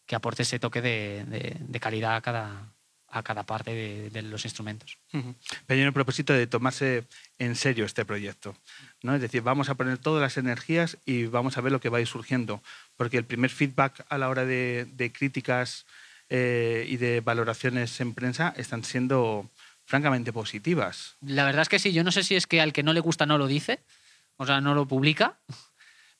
que 0.05 0.15
aporte 0.15 0.43
ese 0.43 0.59
toque 0.59 0.81
de, 0.81 1.79
calidad 1.79 2.17
a 2.17 2.21
cada, 2.21 2.73
a 3.07 3.23
cada 3.23 3.43
parte 3.43 4.09
de, 4.09 4.21
los 4.23 4.43
instrumentos. 4.43 4.97
Pero 5.11 5.81
hay 5.81 5.87
un 5.87 5.93
propósito 5.93 6.33
de 6.33 6.47
tomarse 6.47 7.05
en 7.39 7.55
serio 7.55 7.85
este 7.85 8.03
proyecto. 8.03 8.55
¿no? 9.01 9.15
Es 9.15 9.21
decir, 9.21 9.41
vamos 9.41 9.69
a 9.69 9.75
poner 9.75 9.97
todas 9.97 10.21
las 10.21 10.37
energías 10.37 10.97
y 11.05 11.27
vamos 11.27 11.57
a 11.57 11.61
ver 11.61 11.71
lo 11.71 11.79
que 11.79 11.89
va 11.89 11.99
a 11.99 12.01
ir 12.01 12.07
surgiendo. 12.07 12.61
Porque 12.97 13.17
el 13.17 13.25
primer 13.25 13.51
feedback 13.51 14.05
a 14.09 14.17
la 14.17 14.27
hora 14.27 14.43
de 14.45 15.11
críticas 15.13 15.85
eh, 16.35 16.83
y 16.89 16.97
de 16.97 17.21
valoraciones 17.21 18.01
en 18.01 18.15
prensa 18.15 18.55
están 18.57 18.83
siendo 18.83 19.51
francamente 19.85 20.33
positivas. 20.33 21.15
La 21.21 21.45
verdad 21.45 21.61
es 21.61 21.69
que 21.69 21.77
sí, 21.77 21.93
yo 21.93 22.03
no 22.03 22.11
sé 22.11 22.23
si 22.23 22.33
es 22.33 22.47
que 22.47 22.59
al 22.59 22.73
que 22.73 22.81
no 22.81 22.91
le 22.91 23.01
gusta 23.01 23.27
no 23.27 23.37
lo 23.37 23.45
dice, 23.45 23.81
o 24.37 24.47
sea, 24.47 24.59
no 24.59 24.73
lo 24.73 24.87
publica, 24.87 25.37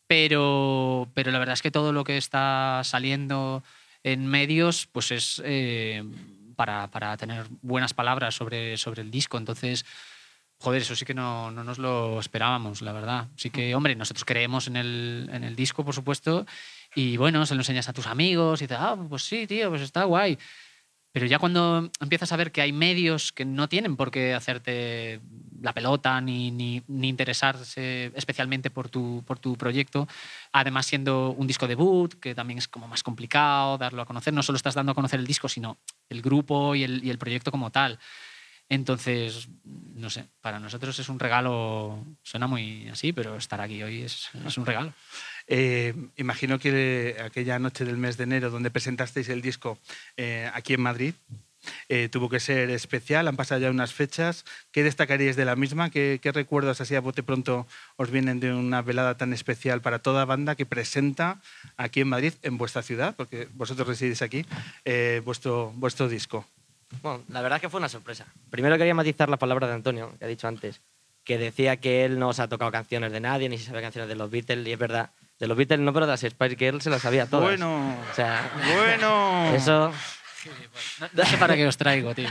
pero, 0.05 1.09
pero 1.15 1.31
la 1.31 1.39
verdad 1.39 1.53
es 1.53 1.63
que 1.63 1.71
todo 1.71 1.93
lo 1.93 2.03
que 2.03 2.17
está 2.17 2.81
saliendo 2.83 3.63
en 4.03 4.27
medios 4.27 4.85
pues 4.85 5.09
es 5.09 5.41
eh, 5.43 6.03
para, 6.55 6.91
para 6.91 7.17
tener 7.17 7.47
buenas 7.63 7.95
palabras 7.95 8.35
sobre, 8.35 8.77
sobre 8.77 9.01
el 9.01 9.09
disco. 9.09 9.39
Entonces, 9.39 9.83
joder, 10.59 10.83
eso 10.83 10.95
sí 10.95 11.05
que 11.05 11.15
no, 11.15 11.49
no 11.49 11.63
nos 11.63 11.79
lo 11.79 12.19
esperábamos, 12.19 12.83
la 12.83 12.91
verdad. 12.91 13.29
Sí 13.35 13.49
que, 13.49 13.73
hombre, 13.73 13.95
nosotros 13.95 14.25
creemos 14.25 14.67
en 14.67 14.75
el, 14.75 15.27
en 15.33 15.43
el 15.43 15.55
disco, 15.55 15.83
por 15.83 15.95
supuesto, 15.95 16.45
y 16.95 17.17
bueno, 17.17 17.45
se 17.45 17.55
lo 17.55 17.61
enseñas 17.61 17.89
a 17.89 17.93
tus 17.93 18.07
amigos 18.07 18.61
y 18.61 18.65
dices, 18.65 18.77
ah, 18.79 18.97
pues 19.09 19.23
sí, 19.23 19.47
tío, 19.47 19.69
pues 19.69 19.81
está 19.81 20.03
guay. 20.03 20.37
Pero 21.13 21.27
ya 21.27 21.37
cuando 21.37 21.91
empiezas 22.01 22.31
a 22.31 22.37
ver 22.37 22.51
que 22.51 22.61
hay 22.61 22.71
medios 22.71 23.31
que 23.31 23.45
no 23.45 23.69
tienen 23.69 23.95
por 23.95 24.09
qué 24.09 24.33
hacerte 24.33 25.21
la 25.61 25.71
pelota 25.71 26.19
ni, 26.19 26.49
ni, 26.49 26.81
ni 26.87 27.07
interesarse 27.07 28.11
especialmente 28.15 28.71
por 28.71 28.89
tu, 28.89 29.23
por 29.27 29.37
tu 29.37 29.55
proyecto, 29.55 30.07
además 30.51 30.87
siendo 30.87 31.29
un 31.29 31.45
disco 31.45 31.67
debut, 31.67 32.15
que 32.19 32.33
también 32.33 32.57
es 32.57 32.67
como 32.67 32.87
más 32.87 33.03
complicado 33.03 33.77
darlo 33.77 34.01
a 34.01 34.05
conocer, 34.07 34.33
no 34.33 34.41
solo 34.41 34.55
estás 34.55 34.73
dando 34.73 34.91
a 34.91 34.95
conocer 34.95 35.19
el 35.19 35.27
disco, 35.27 35.47
sino 35.47 35.77
el 36.09 36.23
grupo 36.23 36.73
y 36.73 36.83
el, 36.83 37.03
y 37.03 37.11
el 37.11 37.19
proyecto 37.19 37.51
como 37.51 37.69
tal. 37.69 37.99
Entonces, 38.67 39.49
no 39.63 40.09
sé, 40.09 40.25
para 40.41 40.59
nosotros 40.59 40.97
es 40.97 41.09
un 41.09 41.19
regalo, 41.19 42.03
suena 42.23 42.47
muy 42.47 42.89
así, 42.89 43.13
pero 43.13 43.35
estar 43.35 43.61
aquí 43.61 43.83
hoy 43.83 44.01
es, 44.01 44.29
es 44.45 44.57
un 44.57 44.65
regalo. 44.65 44.93
Eh, 45.47 45.93
imagino 46.15 46.59
que 46.59 47.17
aquella 47.23 47.59
noche 47.59 47.85
del 47.85 47.97
mes 47.97 48.17
de 48.17 48.23
enero 48.23 48.49
donde 48.49 48.71
presentasteis 48.71 49.29
el 49.29 49.41
disco 49.41 49.77
eh, 50.17 50.49
aquí 50.53 50.73
en 50.73 50.81
Madrid 50.81 51.13
eh, 51.89 52.09
tuvo 52.09 52.29
que 52.29 52.39
ser 52.39 52.69
especial, 52.69 53.27
han 53.27 53.35
pasado 53.35 53.61
ya 53.61 53.69
unas 53.69 53.93
fechas. 53.93 54.45
¿Qué 54.71 54.83
destacaríais 54.83 55.35
de 55.35 55.45
la 55.45 55.55
misma? 55.55 55.89
¿Qué, 55.89 56.19
qué 56.21 56.31
recuerdos 56.31 56.81
así 56.81 56.95
a 56.95 57.01
bote 57.01 57.23
pronto 57.23 57.67
os 57.95 58.11
vienen 58.11 58.39
de 58.39 58.53
una 58.53 58.81
velada 58.81 59.17
tan 59.17 59.33
especial 59.33 59.81
para 59.81 59.99
toda 59.99 60.25
banda 60.25 60.55
que 60.55 60.65
presenta 60.65 61.41
aquí 61.77 62.01
en 62.01 62.09
Madrid, 62.09 62.33
en 62.41 62.57
vuestra 62.57 62.81
ciudad, 62.81 63.15
porque 63.15 63.47
vosotros 63.53 63.87
residís 63.87 64.21
aquí, 64.21 64.45
eh, 64.85 65.21
vuestro, 65.23 65.71
vuestro 65.75 66.09
disco? 66.09 66.45
Bueno, 67.01 67.23
la 67.29 67.41
verdad 67.41 67.57
es 67.57 67.61
que 67.61 67.69
fue 67.69 67.79
una 67.79 67.89
sorpresa. 67.89 68.25
Primero 68.49 68.77
quería 68.77 68.93
matizar 68.93 69.29
las 69.29 69.39
palabras 69.39 69.69
de 69.69 69.75
Antonio, 69.75 70.13
que 70.19 70.25
ha 70.25 70.27
dicho 70.27 70.47
antes, 70.47 70.81
que 71.23 71.37
decía 71.37 71.77
que 71.77 72.05
él 72.05 72.19
no 72.19 72.33
se 72.33 72.41
ha 72.41 72.47
tocado 72.47 72.71
canciones 72.71 73.11
de 73.11 73.19
nadie, 73.19 73.49
ni 73.49 73.57
se 73.57 73.65
sabe 73.65 73.81
canciones 73.81 74.09
de 74.09 74.15
los 74.15 74.29
Beatles, 74.29 74.67
y 74.67 74.73
es 74.73 74.79
verdad. 74.79 75.09
De 75.39 75.47
los 75.47 75.57
Beatles 75.57 75.79
no, 75.79 75.91
pero 75.93 76.05
de 76.05 76.11
las 76.13 76.21
Spice 76.21 76.55
Girls 76.57 76.83
se 76.83 76.89
las 76.89 77.01
sabía 77.01 77.25
todas. 77.25 77.45
Bueno, 77.45 77.97
O 78.11 78.13
sea, 78.15 78.49
bueno. 78.75 79.53
eso... 79.55 79.91
No, 80.99 81.07
no 81.13 81.25
sé 81.25 81.37
para 81.37 81.55
qué 81.55 81.65
os 81.65 81.77
traigo, 81.77 82.13
tío. 82.13 82.29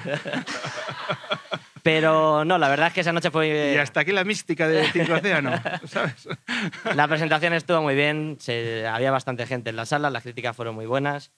Pero 1.82 2.44
no, 2.44 2.58
la 2.58 2.68
verdad 2.68 2.88
es 2.88 2.92
que 2.92 3.00
esa 3.00 3.12
noche 3.12 3.30
fue... 3.30 3.72
Y 3.74 3.78
hasta 3.78 4.00
aquí 4.00 4.12
la 4.12 4.22
mística 4.24 4.68
de 4.68 4.84
Cinco 4.92 5.14
Océano, 5.14 5.50
¿sabes? 5.86 6.28
La 6.94 7.08
presentación 7.08 7.54
estuvo 7.54 7.82
muy 7.82 7.94
bien, 7.96 8.36
se- 8.38 8.86
había 8.86 9.10
bastante 9.10 9.46
gente 9.46 9.70
en 9.70 9.76
la 9.76 9.86
sala, 9.86 10.08
las 10.10 10.22
críticas 10.22 10.54
fueron 10.54 10.74
muy 10.76 10.86
buenas. 10.86 11.32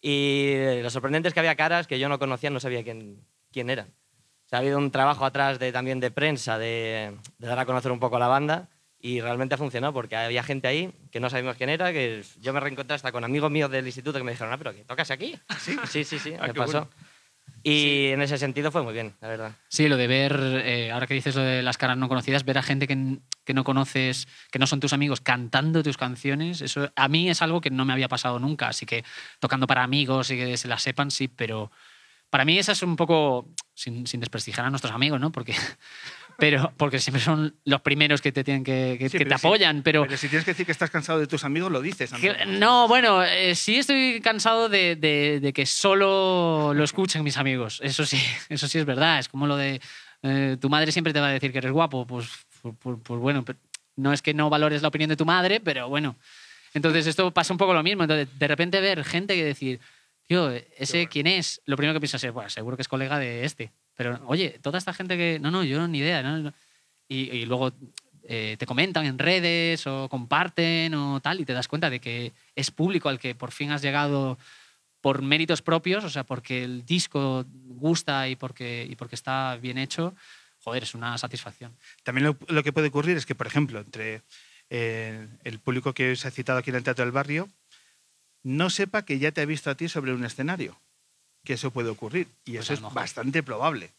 Y 0.00 0.54
lo 0.82 0.90
sorprendente 0.90 1.28
es 1.28 1.34
que 1.34 1.40
había 1.40 1.56
caras 1.56 1.86
que 1.88 1.98
yo 1.98 2.08
no 2.08 2.18
conocía, 2.20 2.50
no 2.50 2.60
sabía 2.60 2.84
quién, 2.84 3.24
quién 3.50 3.70
eran. 3.70 3.88
O 3.88 4.48
sea, 4.48 4.58
ha 4.58 4.62
habido 4.62 4.78
un 4.78 4.90
trabajo 4.92 5.24
atrás 5.24 5.58
de, 5.58 5.72
también 5.72 5.98
de 5.98 6.10
prensa, 6.12 6.58
de, 6.58 7.16
de 7.38 7.46
dar 7.48 7.58
a 7.58 7.66
conocer 7.66 7.90
un 7.90 7.98
poco 8.00 8.16
a 8.16 8.20
la 8.20 8.28
banda, 8.28 8.68
y 9.04 9.20
realmente 9.20 9.56
ha 9.56 9.58
funcionado 9.58 9.92
porque 9.92 10.16
había 10.16 10.42
gente 10.44 10.68
ahí 10.68 10.94
que 11.10 11.18
no 11.20 11.28
sabíamos 11.28 11.56
quién 11.56 11.68
era, 11.70 11.92
que 11.92 12.22
yo 12.40 12.52
me 12.52 12.60
reencontré 12.60 12.94
hasta 12.94 13.10
con 13.10 13.24
amigos 13.24 13.50
míos 13.50 13.68
del 13.70 13.84
instituto 13.84 14.16
que 14.18 14.24
me 14.24 14.30
dijeron, 14.30 14.52
ah, 14.52 14.58
pero 14.58 14.72
que 14.72 14.84
tocas 14.84 15.10
aquí. 15.10 15.36
Sí, 15.58 15.76
sí, 15.88 16.04
sí, 16.04 16.18
sí 16.20 16.32
Ah, 16.38 16.46
me 16.46 16.52
qué 16.52 16.60
pasó. 16.60 16.72
bueno. 16.84 16.90
Y 17.64 18.06
en 18.08 18.22
ese 18.22 18.38
sentido 18.38 18.70
fue 18.70 18.82
muy 18.82 18.92
bien, 18.92 19.14
la 19.20 19.28
verdad. 19.28 19.52
Sí, 19.68 19.88
lo 19.88 19.96
de 19.96 20.06
ver, 20.06 20.62
eh, 20.64 20.92
ahora 20.92 21.08
que 21.08 21.14
dices 21.14 21.34
lo 21.34 21.42
de 21.42 21.62
las 21.62 21.76
caras 21.78 21.96
no 21.96 22.08
conocidas, 22.08 22.44
ver 22.44 22.58
a 22.58 22.62
gente 22.62 22.86
que, 22.86 23.18
que 23.44 23.54
no 23.54 23.64
conoces, 23.64 24.28
que 24.52 24.58
no 24.60 24.66
son 24.68 24.78
tus 24.80 24.92
amigos, 24.92 25.20
cantando 25.20 25.82
tus 25.82 25.96
canciones, 25.96 26.60
eso 26.60 26.90
a 26.94 27.08
mí 27.08 27.28
es 27.28 27.42
algo 27.42 27.60
que 27.60 27.70
no 27.70 27.84
me 27.84 27.92
había 27.92 28.08
pasado 28.08 28.38
nunca. 28.38 28.68
Así 28.68 28.86
que 28.86 29.04
tocando 29.40 29.66
para 29.66 29.82
amigos 29.82 30.30
y 30.30 30.36
que 30.36 30.56
se 30.56 30.68
las 30.68 30.82
sepan, 30.82 31.10
sí, 31.10 31.26
pero, 31.28 31.70
para 32.30 32.44
mí 32.44 32.58
esa 32.58 32.72
es 32.72 32.82
un 32.82 32.96
poco, 32.96 33.48
sin, 33.74 34.06
sin 34.06 34.20
desprestigiar 34.20 34.66
a 34.66 34.70
nuestros 34.70 34.92
amigos, 34.92 35.20
¿no? 35.20 35.30
Porque, 35.32 35.54
pero, 36.38 36.72
porque 36.76 36.98
siempre 36.98 37.20
son 37.22 37.54
los 37.64 37.80
primeros 37.82 38.20
que 38.20 38.32
te, 38.32 38.42
tienen 38.44 38.64
que, 38.64 38.96
que- 38.98 39.08
Sí, 39.08 39.18
que 39.18 39.24
pero 39.24 39.36
te 39.36 39.40
si- 39.40 39.46
apoyan, 39.46 39.82
pero... 39.82 40.02
Pero 40.04 40.16
si 40.16 40.28
tienes 40.28 40.44
que 40.44 40.52
decir 40.52 40.66
que 40.66 40.72
estás 40.72 40.90
cansado 40.90 41.18
de 41.18 41.26
tus 41.26 41.44
amigos, 41.44 41.70
lo 41.70 41.80
dices. 41.80 42.12
que- 42.12 42.46
no, 42.46 42.88
bueno, 42.88 43.22
eh, 43.22 43.54
sí 43.54 43.76
estoy 43.78 44.20
cansado 44.22 44.68
de, 44.68 44.96
de- 44.96 45.40
de 45.40 45.52
que 45.52 45.66
solo 45.66 46.72
lo 46.74 46.84
escuchen 46.84 47.22
mis 47.24 47.36
amigos. 47.36 47.80
Eso 47.82 48.04
sí, 48.06 48.18
eso 48.48 48.68
sí 48.68 48.78
es 48.78 48.84
verdad. 48.84 49.18
Es 49.18 49.28
como 49.28 49.46
lo 49.46 49.56
de 49.56 49.80
eh, 50.22 50.56
tu 50.60 50.68
madre 50.68 50.92
siempre 50.92 51.12
te 51.12 51.20
va 51.20 51.28
a 51.28 51.32
decir 51.32 51.52
que 51.52 51.58
eres 51.58 51.72
guapo. 51.72 52.06
Pues, 52.06 52.28
pues, 52.62 52.74
pues- 52.78 52.98
pues 53.02 53.20
bueno, 53.20 53.44
pero 53.44 53.58
no 53.96 54.12
es 54.12 54.22
que 54.22 54.34
no 54.34 54.48
valores 54.50 54.82
la 54.82 54.88
opinión 54.88 55.08
de 55.10 55.16
tu 55.16 55.24
madre, 55.24 55.60
pero 55.60 55.88
bueno. 55.88 56.16
Entonces 56.74 57.06
esto 57.06 57.30
pasa 57.32 57.52
un 57.52 57.58
poco 57.58 57.74
lo 57.74 57.82
mismo. 57.82 58.04
Entonces, 58.04 58.28
de 58.38 58.48
repente 58.48 58.80
ver 58.80 59.04
gente 59.04 59.34
que 59.34 59.44
decir, 59.44 59.78
tío, 60.26 60.50
ese 60.78 61.06
quién 61.06 61.26
es, 61.26 61.60
lo 61.66 61.76
primero 61.76 61.92
que 61.94 62.00
piensas 62.00 62.24
es, 62.24 62.32
bueno, 62.32 62.48
seguro 62.48 62.76
que 62.76 62.82
es 62.82 62.88
colega 62.88 63.18
de 63.18 63.44
este. 63.44 63.70
Pero, 64.02 64.20
oye, 64.26 64.58
toda 64.60 64.78
esta 64.78 64.92
gente 64.92 65.16
que, 65.16 65.38
no, 65.38 65.52
no, 65.52 65.62
yo 65.62 65.86
ni 65.86 65.98
idea. 65.98 66.22
¿no? 66.22 66.52
Y, 67.08 67.44
luego 67.44 67.72
eh, 68.24 68.56
te 68.58 68.66
comentan 68.66 69.06
en 69.06 69.18
redes 69.18 69.86
o 69.86 70.08
comparten 70.08 70.92
o 70.94 71.20
tal 71.20 71.40
y 71.40 71.44
te 71.44 71.52
das 71.52 71.68
cuenta 71.68 71.88
de 71.88 72.00
que 72.00 72.32
es 72.56 72.70
público 72.72 73.08
al 73.08 73.20
que 73.20 73.34
por 73.34 73.52
fin 73.52 73.70
has 73.70 73.82
llegado 73.82 74.38
por 75.00 75.22
méritos 75.22 75.62
propios, 75.62 76.02
o 76.04 76.10
sea, 76.10 76.24
porque 76.24 76.64
el 76.64 76.84
disco 76.84 77.44
gusta 77.48 78.28
y 78.28 78.34
porque, 78.34 78.86
y 78.88 78.96
porque 78.96 79.14
está 79.14 79.56
bien 79.56 79.78
hecho, 79.78 80.14
joder, 80.60 80.82
es 80.82 80.94
una 80.94 81.16
satisfacción. 81.18 81.76
También 82.02 82.26
lo, 82.26 82.36
lo 82.48 82.62
que 82.62 82.72
puede 82.72 82.88
ocurrir 82.88 83.16
es 83.16 83.26
que, 83.26 83.34
por 83.34 83.46
ejemplo, 83.46 83.80
entre 83.80 84.22
eh, 84.70 85.28
el 85.44 85.58
público 85.60 85.92
que 85.92 86.16
se 86.16 86.26
ha 86.26 86.30
citado 86.32 86.58
aquí 86.58 86.70
en 86.70 86.76
el 86.76 86.82
Teatro 86.82 87.04
del 87.04 87.12
Barrio, 87.12 87.48
no 88.42 88.68
sepa 88.68 89.04
que 89.04 89.20
ya 89.20 89.30
te 89.30 89.40
ha 89.40 89.46
visto 89.46 89.70
a 89.70 89.76
ti 89.76 89.88
sobre 89.88 90.12
un 90.12 90.24
escenario. 90.24 90.80
Que 91.44 91.54
eso 91.54 91.70
puede 91.70 91.88
ocurrir. 91.90 92.28
Y 92.44 92.52
Pues 92.52 92.70
eso 92.70 92.74
es 92.86 92.94
bastante 92.94 93.42
probable. 93.42 93.90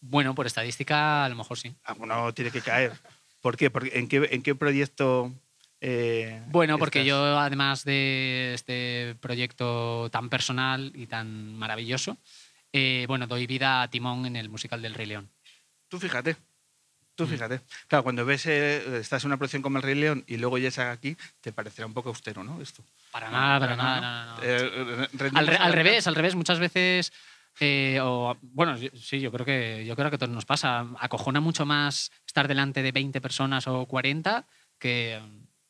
Bueno, 0.00 0.34
por 0.34 0.46
estadística, 0.46 1.24
a 1.24 1.28
lo 1.28 1.36
mejor 1.36 1.58
sí. 1.58 1.74
Alguno 1.84 2.32
tiene 2.34 2.50
que 2.50 2.60
caer. 2.60 2.92
¿Por 3.40 3.56
qué? 3.56 3.70
Porque, 3.70 3.98
¿en, 3.98 4.08
qué 4.08 4.28
¿En 4.30 4.42
qué 4.42 4.54
proyecto? 4.54 5.32
eh, 5.80 6.42
Bueno, 6.48 6.78
porque 6.78 7.00
estás? 7.00 7.08
yo, 7.08 7.38
además 7.38 7.84
de 7.84 8.52
este 8.54 9.16
proyecto 9.20 10.08
tan 10.10 10.28
personal 10.28 10.92
y 10.94 11.06
tan 11.06 11.54
maravilloso, 11.54 12.16
eh, 12.72 13.04
bueno, 13.08 13.26
doy 13.26 13.46
vida 13.46 13.82
a 13.82 13.90
Timón 13.90 14.26
en 14.26 14.36
el 14.36 14.48
musical 14.48 14.82
del 14.82 14.94
Rey 14.94 15.06
León. 15.06 15.30
Tú 15.88 15.98
fíjate. 15.98 16.36
Tú 17.16 17.24
Mm. 17.24 17.28
fíjate. 17.28 17.60
Claro, 17.88 18.04
cuando 18.04 18.24
ves, 18.24 18.46
eh, 18.46 18.98
estás 19.00 19.24
en 19.24 19.28
una 19.28 19.38
producción 19.38 19.62
como 19.62 19.78
El 19.78 19.82
Rey 19.82 19.94
León 19.96 20.22
y 20.28 20.36
luego 20.36 20.58
ya 20.58 20.68
estás 20.68 20.94
aquí, 20.96 21.16
te 21.40 21.50
parecerá 21.52 21.86
un 21.86 21.94
poco 21.94 22.10
austero, 22.10 22.44
¿no? 22.44 22.60
Esto. 22.62 22.84
Para 23.10 23.30
nada, 23.30 23.58
para, 23.58 23.76
Para 23.76 23.76
nada. 23.76 24.00
nada, 24.00 24.36
no. 24.36 24.42
Eh, 24.44 25.08
Al, 25.34 25.46
re- 25.46 25.56
al 25.56 25.72
revés, 25.72 26.06
al 26.06 26.14
revés. 26.14 26.34
Muchas 26.34 26.58
veces, 26.58 27.12
eh, 27.58 27.98
o, 28.02 28.36
bueno, 28.42 28.76
sí, 28.76 29.18
yo 29.20 29.32
creo 29.32 29.46
que 29.46 29.84
yo 29.86 29.96
creo 29.96 30.10
que 30.10 30.16
a 30.16 30.18
todos 30.18 30.32
nos 30.32 30.44
pasa. 30.44 30.86
Acojona 31.00 31.40
mucho 31.40 31.64
más 31.64 32.12
estar 32.26 32.46
delante 32.48 32.82
de 32.82 32.92
20 32.92 33.20
personas 33.22 33.66
o 33.66 33.86
40 33.86 34.46
que, 34.78 35.18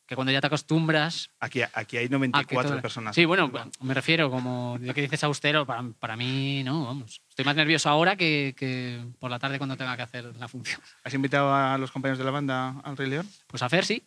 que 0.06 0.14
cuando 0.14 0.32
ya 0.32 0.40
te 0.40 0.46
acostumbras. 0.46 1.30
Aquí, 1.40 1.62
aquí 1.62 1.96
hay 1.96 2.04
a 2.06 2.08
que 2.08 2.14
94 2.14 2.70
todo- 2.70 2.80
personas. 2.82 3.14
Sí, 3.14 3.24
bueno, 3.24 3.50
me 3.80 3.94
refiero, 3.94 4.30
como 4.30 4.78
de 4.80 4.94
que 4.94 5.02
dices 5.02 5.24
austero, 5.24 5.66
para, 5.66 5.82
para 5.98 6.16
mí 6.16 6.62
no, 6.64 6.84
vamos. 6.84 7.20
Estoy 7.28 7.44
más 7.44 7.56
nervioso 7.56 7.88
ahora 7.88 8.16
que, 8.16 8.54
que 8.56 9.04
por 9.18 9.30
la 9.30 9.38
tarde 9.38 9.58
cuando 9.58 9.76
tenga 9.76 9.96
que 9.96 10.02
hacer 10.02 10.24
la 10.36 10.48
función. 10.48 10.80
¿Has 11.04 11.14
invitado 11.14 11.52
a 11.54 11.76
los 11.78 11.90
compañeros 11.90 12.18
de 12.18 12.24
la 12.24 12.30
banda 12.30 12.80
al 12.84 12.96
Rey 12.96 13.08
León? 13.10 13.28
Pues 13.48 13.62
a 13.62 13.68
Fer 13.68 13.84
sí. 13.84 14.02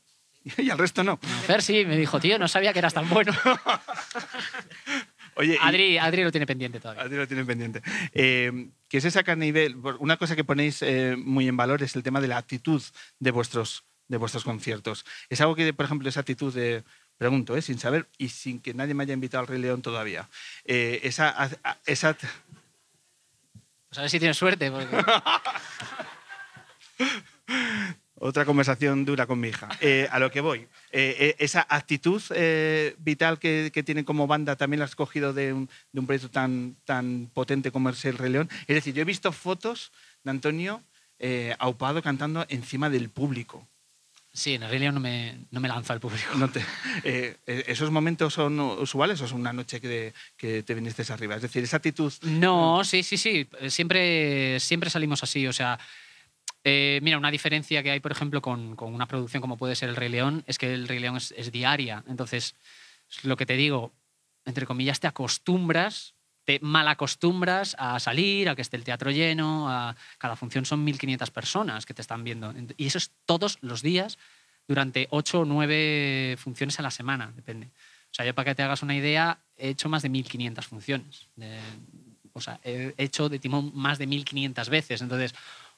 y 0.58 0.70
al 0.70 0.78
resto 0.78 1.04
no. 1.04 1.20
A 1.22 1.42
Fer 1.42 1.62
sí, 1.62 1.84
me 1.86 1.98
dijo, 1.98 2.20
tío, 2.20 2.40
no 2.40 2.48
sabía 2.48 2.72
que 2.72 2.80
eras 2.80 2.94
tan 2.94 3.10
bueno. 3.10 3.34
Oye, 5.36 5.58
Adri, 5.62 5.98
Adri 5.98 6.24
lo 6.24 6.32
tiene 6.32 6.46
pendiente 6.46 6.80
todavía. 6.80 7.04
Adri 7.04 7.16
lo 7.16 7.28
tiene 7.28 7.46
pendiente. 7.46 7.82
Eh, 8.14 8.70
¿Qué 8.90 9.00
se 9.00 9.10
saca 9.10 9.34
a 9.34 9.36
nivel? 9.36 9.78
Una 10.00 10.18
cosa 10.18 10.36
que 10.36 10.44
ponéis 10.44 10.82
eh, 10.82 11.16
muy 11.18 11.48
en 11.48 11.56
valor 11.56 11.82
es 11.82 11.96
el 11.96 12.04
tema 12.04 12.20
de 12.20 12.28
la 12.28 12.38
actitud 12.38 12.82
de 13.20 13.32
vuestros, 13.32 13.86
de 14.10 14.18
vuestros 14.18 14.44
conciertos. 14.44 15.06
Es 15.30 15.40
algo 15.40 15.56
que, 15.56 15.74
por 15.74 15.86
ejemplo, 15.86 16.10
esa 16.10 16.20
actitud 16.20 16.54
de. 16.54 16.84
Pregunto, 17.18 17.56
¿eh? 17.58 17.62
sin 17.62 17.80
saber 17.80 18.08
y 18.18 18.30
sin 18.30 18.60
que 18.62 18.74
nadie 18.74 18.94
me 18.94 19.04
haya 19.04 19.14
invitado 19.14 19.42
al 19.42 19.48
Rey 19.48 19.60
León 19.60 19.82
todavía. 19.82 20.30
Eh, 20.66 21.00
esa, 21.04 21.30
a- 21.64 21.78
esa, 21.86 22.16
Pues 22.16 23.98
a 23.98 24.02
ver 24.02 24.10
si 24.10 24.20
tienes 24.20 24.38
suerte. 24.38 24.72
Porque... 24.72 24.98
Otra 28.22 28.44
conversación 28.44 29.06
dura 29.06 29.26
con 29.28 29.40
mi 29.40 29.48
hija. 29.48 29.70
Eh, 29.80 30.08
a 30.12 30.20
lo 30.20 30.30
que 30.30 30.42
voy. 30.42 30.68
Eh, 30.92 31.36
esa 31.40 31.66
actitud 31.70 32.22
eh, 32.36 32.96
vital 33.00 33.40
que, 33.40 33.72
que 33.74 33.82
tienen 33.82 34.04
como 34.04 34.28
banda 34.28 34.58
también 34.58 34.80
la 34.80 34.86
has 34.86 34.96
cogido 34.96 35.32
de 35.32 35.54
un, 35.54 35.70
de 35.94 36.00
un 36.02 36.06
proyecto 36.06 36.30
tan, 36.30 36.76
tan 36.84 37.30
potente 37.34 37.72
como 37.72 37.90
es 37.90 38.04
El 38.04 38.18
Rey 38.18 38.30
León. 38.32 38.50
Es 38.68 38.76
decir, 38.76 38.94
yo 38.94 39.02
he 39.02 39.06
visto 39.06 39.32
fotos 39.32 39.92
de 40.24 40.32
Antonio 40.32 40.84
aupado 41.60 42.02
cantando 42.02 42.46
encima 42.50 42.90
del 42.90 43.10
público. 43.10 43.68
Sí, 44.32 44.54
en 44.54 44.62
León 44.80 44.94
no 44.94 45.00
me, 45.02 45.46
no 45.50 45.60
me 45.60 45.68
lanza 45.68 45.94
al 45.94 46.00
público. 46.00 46.36
No 46.36 46.50
te- 46.50 46.64
eh, 47.04 47.38
eh, 47.48 47.64
¿Esos 47.68 47.90
momentos 47.90 48.34
son 48.34 48.60
usuales 48.60 49.20
o 49.22 49.26
es 49.26 49.32
una 49.32 49.52
noche 49.52 49.82
que, 49.82 50.14
que 50.38 50.62
te 50.64 50.76
viniste 50.76 51.04
arriba? 51.12 51.36
Es 51.36 51.42
decir, 51.42 51.64
esa 51.64 51.78
actitud... 51.78 52.14
No, 52.22 52.84
sí, 52.84 53.02
sí, 53.02 53.18
sí. 53.18 53.50
Siempre, 53.70 54.60
siempre 54.60 54.90
salimos 54.92 55.24
así. 55.24 55.48
O 55.48 55.54
sea, 55.54 55.80
eh, 56.64 57.00
mira, 57.02 57.18
una 57.18 57.32
diferencia 57.32 57.82
que 57.82 57.90
hay, 57.92 58.00
por 58.00 58.12
ejemplo, 58.12 58.42
con, 58.42 58.76
con 58.76 58.94
una 58.94 59.08
producción 59.08 59.42
como 59.42 59.58
puede 59.58 59.76
ser 59.76 59.90
El 59.90 59.96
Rey 59.96 60.10
León, 60.10 60.44
es 60.46 60.58
que 60.60 60.74
El 60.74 60.88
Rey 60.88 61.00
León 61.00 61.18
es, 61.18 61.34
es 61.36 61.52
diaria. 61.52 62.04
Entonces, 62.08 62.56
es 63.10 63.26
lo 63.26 63.36
que 63.36 63.48
te 63.48 63.56
digo, 63.56 63.94
entre 64.46 64.68
comillas, 64.68 65.00
te 65.00 65.08
acostumbras, 65.08 66.14
te 66.50 66.60
malacostumbras 66.64 67.76
a 67.78 68.00
salir, 68.00 68.50
a 68.50 68.56
que 68.56 68.64
esté 68.64 68.76
el 68.76 68.84
teatro 68.84 69.12
lleno, 69.12 69.70
a 69.70 69.96
cada 70.18 70.36
función 70.36 70.66
son 70.66 70.84
1.500 70.84 71.30
personas 71.30 71.86
que 71.86 71.94
te 71.94 72.02
están 72.02 72.24
viendo. 72.24 72.52
Y 72.76 72.88
eso 72.88 72.98
es 72.98 73.12
todos 73.28 73.60
los 73.62 73.84
días 73.84 74.18
durante 74.68 75.08
8 75.12 75.42
o 75.42 75.46
9 75.46 76.38
funciones 76.40 76.80
a 76.80 76.82
la 76.82 76.90
semana, 76.90 77.32
depende. 77.36 77.68
O 77.68 78.14
sea, 78.16 78.26
yo 78.26 78.34
para 78.34 78.46
que 78.50 78.56
te 78.56 78.64
hagas 78.64 78.82
una 78.82 78.96
idea, 78.96 79.38
he 79.58 79.70
hecho 79.70 79.90
más 79.90 80.02
de 80.02 80.10
1.500 80.10 80.66
funciones. 80.66 81.28
De- 81.36 81.60
o 82.34 82.42
sea, 82.42 82.60
he 82.64 82.96
hecho 82.98 83.30
de 83.30 83.38
timón 83.38 83.72
más 83.76 84.00
de 84.00 84.08
1.500 84.08 84.70
veces. 84.70 85.04
Entonces, 85.04 85.36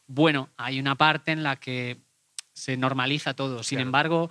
bueno, 0.08 0.48
hay 0.56 0.80
una 0.80 0.96
parte 0.96 1.34
en 1.34 1.44
la 1.44 1.58
que 1.58 1.98
se 2.54 2.78
normaliza 2.78 3.34
todo. 3.34 3.62
Sin 3.64 3.76
Claro. 3.80 3.90
embargo, 3.90 4.30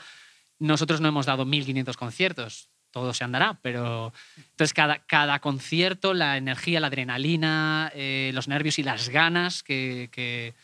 nosotros 0.58 1.02
no 1.02 1.08
hemos 1.08 1.26
dado 1.26 1.44
1.500 1.44 1.98
conciertos. 1.98 2.70
Todo 2.90 3.14
se 3.14 3.22
andará, 3.24 3.58
pero 3.62 4.12
entonces 4.36 4.74
cada, 4.74 4.98
cada 5.06 5.38
concierto, 5.38 6.12
la 6.12 6.36
energía, 6.36 6.80
la 6.80 6.88
adrenalina, 6.88 7.92
eh, 7.94 8.30
los 8.34 8.48
nervios 8.48 8.78
y 8.78 8.82
las 8.82 9.08
ganas 9.10 9.62
que, 9.62 10.08
que, 10.12 10.54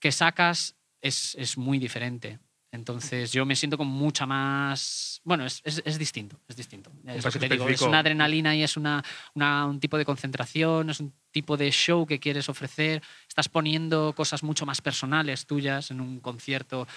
que 0.00 0.10
sacas 0.12 0.74
es, 1.00 1.34
es 1.36 1.56
muy 1.56 1.78
diferente. 1.78 2.38
Entonces 2.72 3.30
yo 3.30 3.46
me 3.46 3.54
siento 3.54 3.78
con 3.78 3.86
mucha 3.86 4.26
más... 4.26 5.20
Bueno, 5.22 5.46
es, 5.46 5.60
es, 5.64 5.80
es 5.84 5.96
distinto, 5.96 6.40
es 6.48 6.56
distinto. 6.56 6.90
Es 7.06 7.24
lo 7.24 7.30
que 7.30 7.38
te 7.38 7.48
digo, 7.48 7.68
es 7.68 7.80
una 7.82 8.00
adrenalina 8.00 8.56
y 8.56 8.64
es 8.64 8.76
una, 8.76 9.04
una- 9.34 9.66
un 9.66 9.78
tipo 9.78 9.96
de 9.96 10.04
concentración, 10.04 10.90
es 10.90 10.98
un 10.98 11.14
tipo 11.30 11.56
de 11.56 11.70
show 11.70 12.04
que 12.04 12.18
quieres 12.18 12.48
ofrecer. 12.48 13.00
Estás 13.28 13.48
poniendo 13.48 14.12
cosas 14.16 14.42
mucho 14.42 14.66
más 14.66 14.80
personales 14.80 15.46
tuyas 15.46 15.92
en 15.92 16.00
un 16.00 16.18
concierto 16.18 16.88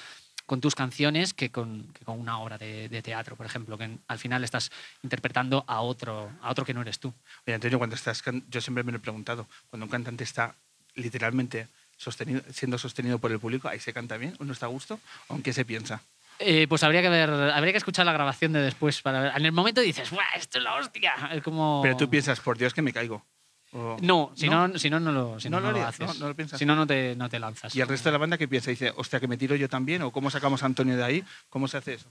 con 0.47 0.61
tus 0.61 0.73
canciones 0.73 1.33
que 1.35 1.51
con, 1.51 1.93
que 1.93 2.03
con 2.03 2.19
una 2.19 2.39
obra 2.39 2.57
de, 2.57 2.89
de 2.89 3.01
teatro, 3.03 3.35
por 3.35 3.45
ejemplo, 3.45 3.77
que 3.77 3.97
al 4.07 4.17
final 4.17 4.43
estás 4.43 4.71
interpretando 5.03 5.63
a 5.67 5.81
otro, 5.81 6.31
a 6.41 6.49
otro 6.49 6.65
que 6.65 6.73
no 6.73 6.81
eres 6.81 6.97
tú. 6.97 7.13
Antonio, 7.45 7.77
cuando 7.77 7.95
estás, 7.95 8.23
yo 8.49 8.61
siempre 8.61 8.83
me 8.83 8.91
lo 8.91 8.97
he 8.97 9.01
preguntado, 9.01 9.45
cuando 9.69 9.85
un 9.85 9.91
cantante 9.91 10.23
está 10.23 10.55
literalmente 10.95 11.67
sostenido, 11.97 12.41
siendo 12.51 12.77
sostenido 12.77 13.19
por 13.19 13.31
el 13.31 13.39
público, 13.39 13.67
¿ahí 13.67 13.79
se 13.79 13.93
canta 13.93 14.17
bien? 14.17 14.35
¿Uno 14.39 14.53
está 14.53 14.65
a 14.65 14.69
gusto? 14.69 14.99
¿O 15.27 15.35
en 15.35 15.43
qué 15.43 15.53
se 15.53 15.65
piensa? 15.65 16.01
Eh, 16.39 16.67
pues 16.69 16.83
habría 16.83 17.01
que 17.01 17.09
ver, 17.09 17.29
habría 17.29 17.73
que 17.73 17.77
escuchar 17.79 18.05
la 18.05 18.13
grabación 18.13 18.53
de 18.53 18.61
después 18.61 19.01
para 19.01 19.19
ver. 19.19 19.33
En 19.35 19.45
el 19.45 19.51
momento 19.51 19.81
dices, 19.81 20.11
¡Buah, 20.11 20.35
esto 20.35 20.59
es 20.59 20.63
la 20.63 20.75
hostia! 20.75 21.13
Es 21.33 21.43
como... 21.43 21.81
Pero 21.81 21.97
tú 21.97 22.09
piensas, 22.09 22.39
por 22.39 22.57
Dios 22.57 22.73
que 22.73 22.81
me 22.81 22.93
caigo. 22.93 23.25
O- 23.73 23.97
No, 24.01 24.31
si 24.35 24.49
no, 24.49 24.77
si 24.79 24.89
no, 24.89 24.99
no 24.99 25.11
lo, 25.11 25.39
si 25.39 25.49
No 25.49 25.59
no, 25.59 25.61
lo 25.61 25.67
no 25.67 25.71
lo 25.73 25.77
harías, 25.85 25.95
haces. 26.01 26.19
no- 26.19 26.25
no 26.25 26.29
lo 26.29 26.35
piensas. 26.35 26.57
Si 26.59 26.65
no, 26.65 26.75
no 26.75 26.87
te, 26.87 27.15
no 27.15 27.29
te 27.29 27.39
lanzas. 27.39 27.75
¿Y 27.75 27.81
el 27.81 27.87
resto 27.87 28.09
de 28.09 28.13
la 28.13 28.17
banda 28.17 28.37
qué 28.37 28.47
piensa? 28.47 28.69
Dice, 28.71 28.93
hostia, 28.95 29.19
que 29.19 29.27
me 29.27 29.37
tiro 29.37 29.55
yo 29.55 29.67
también, 29.67 30.01
o 30.03 30.11
cómo 30.11 30.29
sacamos 30.29 30.63
a 30.63 30.67
Antonio 30.67 30.95
de 30.95 31.03
ahí, 31.03 31.23
¿cómo 31.49 31.67
se 31.67 31.77
hace 31.77 31.93
eso? 31.95 32.09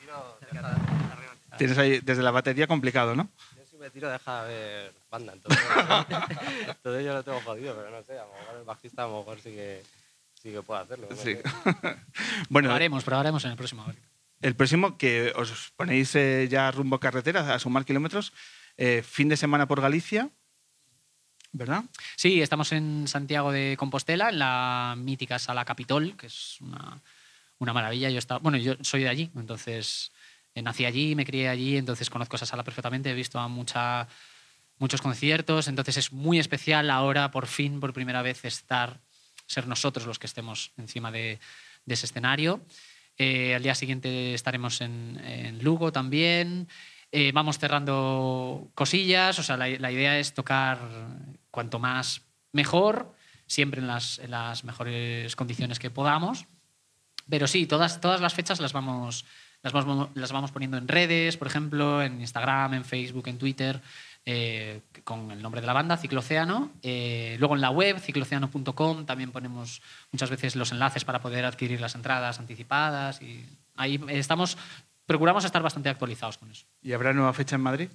Tienes 1.57 1.77
ahí 1.77 2.00
desde 2.00 2.24
la 2.24 2.31
batería 2.31 2.67
complicado, 2.67 3.15
¿no? 3.15 3.29
Yo 3.57 3.65
si 3.69 3.75
me 3.77 3.89
tiro 3.89 4.09
deja 4.09 4.45
de 4.45 4.53
ver 4.55 4.93
banda, 5.12 5.33
entonces, 5.33 5.62
entonces 6.67 7.05
yo 7.05 7.13
lo 7.13 7.24
tengo 7.24 7.41
jodido, 7.41 7.75
pero 7.75 7.89
no 7.91 8.01
sé, 8.03 8.13
a 8.17 8.24
lo 8.25 8.31
mejor 8.33 8.57
el 8.59 8.63
bajista 8.63 9.03
a 9.03 9.07
lo 9.07 9.17
mejor 9.19 9.38
sí 9.41 9.50
que, 9.51 9.83
sí 10.41 10.51
que 10.51 10.62
puede 10.62 10.81
hacerlo. 10.83 11.07
no 11.09 11.15
Sí. 11.17 11.36
bueno, 12.50 12.67
Probaremos, 12.67 13.03
probaremos 13.03 13.43
en 13.43 13.51
el 13.51 13.57
próximo. 13.57 13.86
el 14.41 14.55
próximo 14.55 14.98
que 14.98 15.33
os 15.36 15.74
ponéis 15.75 16.15
eh, 16.15 16.48
ya 16.50 16.71
rumbo 16.71 16.98
carretera, 17.00 17.53
a 17.53 17.59
sumar 17.59 17.83
kilómetros, 17.83 18.31
eh, 18.81 19.03
fin 19.03 19.27
de 19.27 19.36
semana 19.36 19.67
por 19.67 19.81
Galicia, 19.81 20.29
¿verdad? 21.51 21.83
Sí, 22.15 22.41
estamos 22.41 22.71
en 22.71 23.09
Santiago 23.09 23.51
de 23.51 23.75
Compostela, 23.77 24.29
en 24.29 24.39
la 24.39 24.95
mítica 24.98 25.38
Sala 25.38 25.65
Capitol, 25.65 26.15
que 26.15 26.27
es 26.27 26.62
una, 26.62 27.01
una 27.57 27.74
maravilla. 27.74 28.09
Yo 28.09 28.17
estaba, 28.17 28.39
bueno, 28.39 28.57
yo 28.57 28.75
soy 28.79 29.01
de 29.03 29.09
allí, 29.09 29.31
entonces 29.36 30.13
eh, 30.55 30.62
nací 30.62 30.86
allí, 30.86 31.13
me 31.13 31.25
crié 31.25 31.50
allí, 31.50 31.75
entonces 31.75 32.09
conozco 32.09 32.38
esa 32.38 32.45
sala 32.45 32.63
perfectamente, 32.63 33.12
he 33.12 33.13
visto 33.13 33.38
a 33.38 33.50
muchos 33.50 35.01
conciertos, 35.01 35.67
entonces 35.67 35.98
es 35.98 36.13
muy 36.13 36.39
especial 36.39 36.89
ahora, 36.89 37.31
por 37.31 37.48
fin, 37.48 37.81
por 37.81 37.91
primera 37.91 38.21
vez, 38.21 38.45
estar, 38.45 39.01
ser 39.45 39.67
nosotros 39.67 40.05
los 40.05 40.19
que 40.19 40.27
estemos 40.27 40.71
encima 40.77 41.12
de, 41.12 41.38
ese 41.86 42.05
escenario. 42.05 42.65
Eh, 43.17 43.55
al 43.55 43.63
día 43.63 43.75
siguiente 43.75 44.33
estaremos 44.33 44.79
en 44.79 45.59
Lugo 45.62 45.91
también. 45.91 46.69
Eh, 47.11 47.31
vamos 47.33 47.57
cerrando 47.57 48.69
cosillas, 48.75 49.39
o 49.39 49.43
sea, 49.43 49.57
la, 49.57 49.67
la 49.67 49.91
idea 49.91 50.19
es 50.19 50.33
tocar 50.33 50.79
cuanto 51.51 51.79
más 51.79 52.21
mejor, 52.51 53.13
siempre 53.47 53.81
en 53.81 53.87
las, 53.87 54.19
en 54.19 54.31
las 54.31 54.63
mejores 54.63 55.35
condiciones 55.35 55.79
que 55.79 55.89
podamos. 55.89 56.45
Pero 57.29 57.47
sí, 57.47 57.65
todas, 57.65 58.01
todas 58.01 58.21
las 58.21 58.33
fechas 58.33 58.59
las 58.59 58.73
vamos, 58.73 59.25
las, 59.61 59.73
vamos, 59.73 60.09
las 60.15 60.31
vamos 60.31 60.51
poniendo 60.51 60.77
en 60.77 60.87
redes, 60.87 61.37
por 61.37 61.47
ejemplo, 61.47 62.01
en 62.01 62.21
Instagram, 62.21 62.73
en 62.73 62.85
Facebook, 62.85 63.27
en 63.27 63.37
Twitter, 63.37 63.81
eh, 64.25 64.81
con 65.03 65.31
el 65.31 65.41
nombre 65.41 65.61
de 65.61 65.67
la 65.67 65.73
banda, 65.73 65.97
Cicloceano. 65.97 66.71
Eh, 66.81 67.35
luego 67.39 67.55
en 67.55 67.61
la 67.61 67.69
web, 67.69 67.99
cicloceano.com, 67.99 69.05
también 69.05 69.31
ponemos 69.31 69.81
muchas 70.11 70.29
veces 70.29 70.55
los 70.55 70.71
enlaces 70.71 71.05
para 71.05 71.21
poder 71.21 71.45
adquirir 71.45 71.79
las 71.79 71.95
entradas 71.95 72.39
anticipadas. 72.39 73.21
Y 73.21 73.45
ahí 73.75 73.99
estamos, 74.09 74.57
procuramos 75.09 75.43
estar 75.43 75.63
bastante 75.63 75.89
actualizados 75.89 76.37
con 76.37 76.51
eso. 76.51 76.67
¿Y 76.83 76.93
habrá 76.93 77.13
nueva 77.13 77.33
fecha 77.33 77.55
en 77.55 77.61
Madrid? 77.61 77.89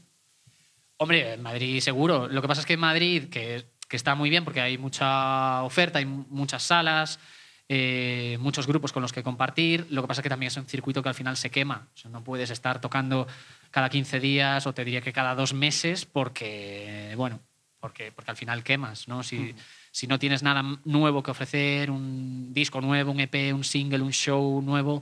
Hombre, 0.97 1.35
en 1.35 1.43
Madrid 1.43 1.79
seguro. 1.79 2.27
Lo 2.27 2.43
que 2.43 2.49
pasa 2.49 2.63
es 2.63 2.67
que 2.67 2.73
en 2.73 2.81
Madrid, 2.81 3.29
que, 3.31 3.67
que 3.89 3.97
está 3.97 4.17
muy 4.17 4.31
bien 4.31 4.43
porque 4.43 4.61
hay 4.61 4.79
mucha 4.79 5.63
oferta, 5.63 6.01
hay 6.01 6.07
muchas 6.07 6.65
salas, 6.65 7.21
eh, 7.69 8.37
muchos 8.41 8.67
grupos 8.67 8.93
con 8.93 9.01
los 9.01 9.13
que 9.13 9.23
compartir. 9.23 9.87
Lo 9.91 10.03
que 10.03 10.09
pasa 10.09 10.23
es 10.23 10.25
que 10.25 10.29
también 10.29 10.49
es 10.49 10.57
un 10.57 10.67
circuito 10.67 11.05
que 11.05 11.09
al 11.09 11.15
final 11.15 11.37
se 11.37 11.53
quema. 11.53 11.87
O 11.95 11.97
sea, 11.97 12.11
no 12.11 12.25
puedes 12.25 12.51
estar 12.51 12.81
tocando 12.81 13.29
cada 13.71 13.89
15 13.91 14.19
días 14.19 14.67
o 14.67 14.75
te 14.75 14.85
diría 14.85 15.01
que 15.01 15.13
cada 15.13 15.37
dos 15.37 15.55
meses 15.55 16.07
porque, 16.07 17.15
bueno, 17.17 17.39
porque, 17.79 18.11
porque 18.11 18.33
al 18.33 18.37
final 18.37 18.65
quemas, 18.65 19.07
¿no? 19.07 19.23
Si, 19.23 19.55
si 19.93 20.09
no 20.09 20.19
tienes 20.19 20.43
nada 20.43 20.65
nuevo 20.85 21.23
que 21.23 21.31
ofrecer, 21.31 21.93
un 21.93 22.53
disco 22.53 22.81
nuevo, 22.81 23.13
un 23.13 23.21
EP, 23.21 23.55
un 23.55 23.63
single, 23.63 24.03
un 24.03 24.13
show 24.13 24.61
nuevo, 24.63 25.01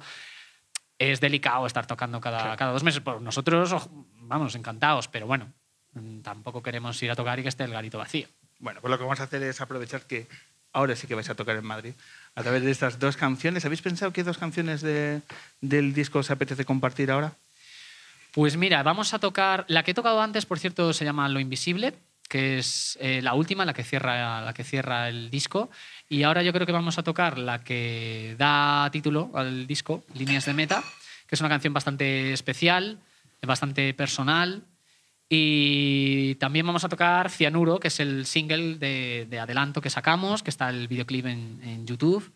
es 1.11 1.21
delicado 1.21 1.67
estar 1.67 1.87
tocando 1.87 2.21
cada, 2.21 2.57
cada 2.57 2.73
dos 2.73 2.83
meses. 2.85 3.01
Por 3.01 3.21
nosotros, 3.21 3.89
vamos, 4.21 4.55
encantados, 4.55 5.09
pero 5.09 5.27
bueno, 5.27 5.53
mm, 5.95 6.21
tampoco 6.21 6.63
queremos 6.63 7.03
ir 7.03 7.11
a 7.11 7.17
tocar 7.17 7.39
y 7.39 7.43
que 7.43 7.49
esté 7.49 7.65
el 7.65 7.73
garito 7.73 7.99
vacío. 7.99 8.27
Bueno, 8.59 8.81
pues 8.81 8.91
lo 8.91 8.99
que 8.99 9.05
vamos 9.05 9.21
a 9.21 9.25
hacer 9.25 9.43
es 9.43 9.61
aprovechar 9.61 10.03
que 10.03 10.27
ahora 10.73 10.95
sí 10.97 11.07
que 11.07 11.15
vais 11.15 11.29
a 11.29 11.35
tocar 11.35 11.57
en 11.57 11.65
Madrid 11.65 11.93
a 12.35 12.43
través 12.43 12.63
de 12.63 12.71
estas 12.71 12.99
dos 12.99 13.17
canciones. 13.17 13.65
¿Habéis 13.65 13.83
pensado 13.83 14.13
qué 14.13 14.23
dos 14.25 14.39
canciones 14.39 14.81
de- 14.81 15.21
del 15.61 15.93
disco 15.95 16.21
os 16.21 16.31
apetece 16.31 16.65
compartir 16.65 17.11
ahora? 17.11 17.33
Pues 18.33 18.57
mira, 18.57 18.83
vamos 18.83 19.13
a 19.13 19.19
tocar. 19.19 19.65
La 19.69 19.83
que 19.83 19.91
he 19.91 19.95
tocado 19.95 20.23
antes, 20.23 20.47
por 20.47 20.59
cierto, 20.59 20.93
se 20.95 21.05
llama 21.05 21.29
Lo 21.29 21.41
Invisible, 21.41 21.95
que 22.33 22.57
es 22.57 22.97
eh, 22.99 23.21
la 23.21 23.35
última, 23.35 23.67
la 23.67 23.75
que, 23.75 23.85
cierra, 23.85 24.41
la 24.41 24.55
que 24.55 24.65
cierra 24.65 25.11
el 25.11 25.29
disco. 25.29 25.69
Y 26.09 26.23
ahora 26.23 26.43
yo 26.43 26.55
creo 26.55 26.65
que 26.65 26.73
vamos 26.73 26.97
a 26.97 27.03
tocar 27.03 27.37
la 27.37 27.63
que 27.63 28.37
da 28.39 28.89
título 28.91 29.31
al 29.35 29.67
disco, 29.67 30.03
Líneas 30.15 30.47
de 30.47 30.55
Meta, 30.55 30.83
que 31.27 31.35
es 31.35 31.41
una 31.43 31.51
canción 31.51 31.75
bastante 31.75 32.33
especial, 32.33 33.01
bastante 33.43 33.93
personal. 33.93 34.65
Y 35.29 36.37
también 36.37 36.65
vamos 36.65 36.85
a 36.85 36.89
tocar 36.89 37.29
Cianuro, 37.29 37.79
que 37.79 37.89
es 37.89 38.01
el 38.01 38.25
single 38.25 38.77
de, 38.79 39.27
de 39.29 39.39
adelanto 39.39 39.83
que 39.83 39.91
sacamos, 39.91 40.43
que 40.43 40.49
está 40.49 40.71
el 40.71 40.89
videoclip 40.89 41.27
en, 41.27 41.61
en 41.63 41.87
YouTube. 41.87 42.33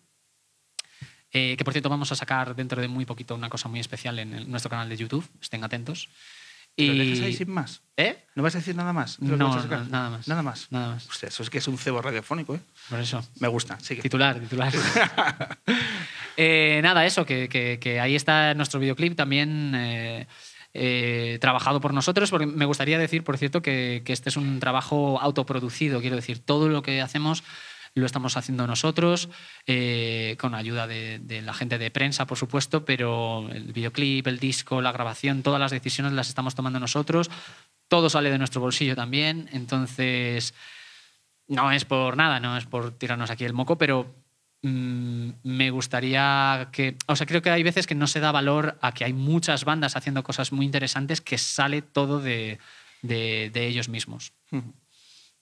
Eh, 1.33 1.57
que 1.57 1.65
por 1.65 1.73
cierto 1.73 1.89
vamos 1.89 2.13
a 2.13 2.17
sacar 2.17 2.55
dentro 2.55 2.83
de 2.83 2.89
muy 2.89 3.07
poquito 3.07 3.35
una 3.35 3.49
cosa 3.49 3.71
muy 3.71 3.81
especial 3.81 4.19
en 4.19 4.51
nuestro 4.51 4.69
canal 4.69 4.91
de 4.91 4.97
YouTube, 4.99 5.27
estén 5.41 5.65
atentos. 5.65 6.11
¿Lo 6.79 6.85
Y... 6.93 6.99
dejas 6.99 7.25
ahí 7.27 7.33
sin 7.33 7.51
más? 7.51 7.83
¿Eh? 7.97 8.19
¿No 8.35 8.43
vas 8.43 8.55
a 8.55 8.59
decir 8.59 8.77
nada 8.77 8.93
más? 8.93 9.19
No, 9.21 9.37
no, 9.37 9.49
nada 9.49 10.11
más. 10.11 10.29
Nada 10.29 10.43
más. 10.43 10.71
Nada 10.71 10.89
más. 10.95 11.09
Hostia, 11.09 11.29
eso 11.29 11.43
es 11.43 11.49
que 11.51 11.59
es 11.59 11.69
un 11.69 11.79
cebo 11.79 12.03
radiofónico, 12.03 12.55
¿eh? 12.55 12.61
Por 12.91 13.01
eso. 13.01 13.25
Me 13.41 13.49
gusta, 13.49 13.81
sigue. 13.81 14.03
Titular, 14.03 14.39
titular. 14.39 14.73
Eh, 16.39 16.81
nada, 16.83 17.07
eso, 17.07 17.25
que, 17.25 17.49
que- 17.49 17.79
que 17.81 17.99
ahí 17.99 18.15
está 18.15 18.53
nuestro 18.53 18.79
videoclip 18.79 19.17
también 19.17 19.73
eh, 19.75 20.27
eh, 20.75 21.39
trabajado 21.41 21.81
por 21.81 21.95
nosotros, 21.95 22.29
porque 22.31 22.45
me 22.45 22.67
gustaría 22.67 22.99
decir, 22.99 23.25
por 23.25 23.39
cierto, 23.39 23.63
que, 23.63 24.03
que 24.05 24.13
este 24.13 24.29
es 24.29 24.37
un 24.37 24.61
trabajo 24.61 25.19
autoproducido, 25.19 26.01
quiero 26.03 26.17
decir, 26.17 26.41
todo 26.41 26.69
lo 26.69 26.83
que 26.83 27.01
hacemos 27.01 27.43
lo 28.01 28.07
estamos 28.07 28.37
haciendo 28.37 28.67
nosotros, 28.67 29.31
eh, 29.67 30.37
con 30.39 30.55
ayuda 30.55 30.87
de, 30.87 31.19
la 31.43 31.55
gente 31.55 31.79
de 31.79 31.91
prensa, 31.91 32.27
por 32.27 32.37
supuesto, 32.37 32.85
pero 32.85 33.49
el 33.51 33.73
videoclip, 33.73 34.27
el 34.27 34.39
disco, 34.39 34.83
la 34.83 34.93
grabación, 34.93 35.43
todas 35.43 35.59
las 35.59 35.71
decisiones 35.71 36.13
las 36.13 36.29
estamos 36.29 36.55
tomando 36.55 36.79
nosotros, 36.79 37.31
todo 37.89 38.11
sale 38.11 38.31
de 38.31 38.37
nuestro 38.39 38.61
bolsillo 38.61 38.95
también, 38.95 39.49
entonces 39.53 40.53
no 41.49 41.73
es 41.73 41.85
por 41.87 42.17
nada, 42.19 42.39
no 42.39 42.57
es 42.59 42.67
por 42.67 42.91
tirarnos 42.93 43.31
aquí 43.31 43.45
el 43.45 43.55
moco, 43.55 43.79
pero 43.79 44.15
mm, 44.63 45.31
me 45.45 45.71
gustaría 45.71 46.69
que, 46.73 46.97
o 47.07 47.17
sea, 47.17 47.27
creo 47.27 47.41
que 47.41 47.51
hay 47.51 47.63
veces 47.63 47.87
que 47.87 47.95
no 47.95 48.07
se 48.09 48.21
da 48.21 48.31
valor 48.31 48.77
a 48.83 48.93
que 48.93 49.05
hay 49.05 49.15
muchas 49.15 49.65
bandas 49.65 49.97
haciendo 49.97 50.23
cosas 50.23 50.53
muy 50.53 50.67
interesantes 50.67 51.23
que 51.23 51.39
sale 51.39 51.81
todo 51.81 52.21
de, 52.21 52.59
de- 53.01 53.51
de 53.55 53.67
ellos 53.69 53.89
mismos. 53.89 54.33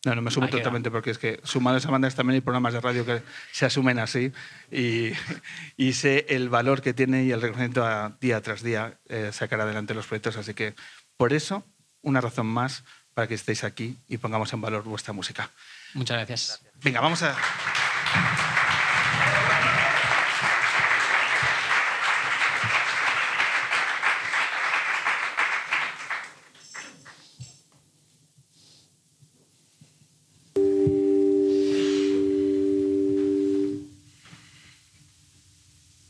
No, 0.05 0.15
no 0.15 0.23
me 0.23 0.31
sumo 0.31 0.47
queda. 0.47 0.59
totalmente 0.59 0.91
porque 0.91 1.11
es 1.11 1.19
que 1.19 1.41
sumado 1.45 1.77
a 1.77 1.79
esa 1.79 1.91
banda 1.91 2.11
también 2.11 2.35
hay 2.35 2.41
programas 2.43 2.75
de 2.75 2.81
radio 2.81 3.07
que 3.07 3.23
se 3.53 3.65
asumen 3.65 3.99
así 3.99 4.33
y, 4.71 5.13
y 5.77 5.93
sé 5.95 6.27
el 6.29 6.51
valor 6.51 6.83
que 6.83 6.93
tiene 6.93 7.25
y 7.25 7.33
el 7.33 7.41
reconocimiento 7.41 7.85
a 7.87 8.17
día 8.21 8.41
tras 8.43 8.63
día 8.63 8.99
eh, 9.09 9.31
sacar 9.33 9.61
adelante 9.61 9.95
los 9.95 10.07
proyectos. 10.07 10.37
Así 10.37 10.53
que 10.53 10.75
por 11.17 11.33
eso, 11.33 11.65
una 12.03 12.21
razón 12.21 12.47
más 12.47 12.85
para 13.15 13.29
que 13.29 13.35
estéis 13.35 13.65
aquí 13.65 13.97
y 14.09 14.19
pongamos 14.19 14.53
en 14.53 14.61
valor 14.61 14.83
vuestra 14.85 15.13
música. 15.13 15.51
Muchas 15.95 16.17
gracias. 16.19 16.63
Venga, 16.83 17.01
vamos 17.01 17.23
a... 17.23 17.35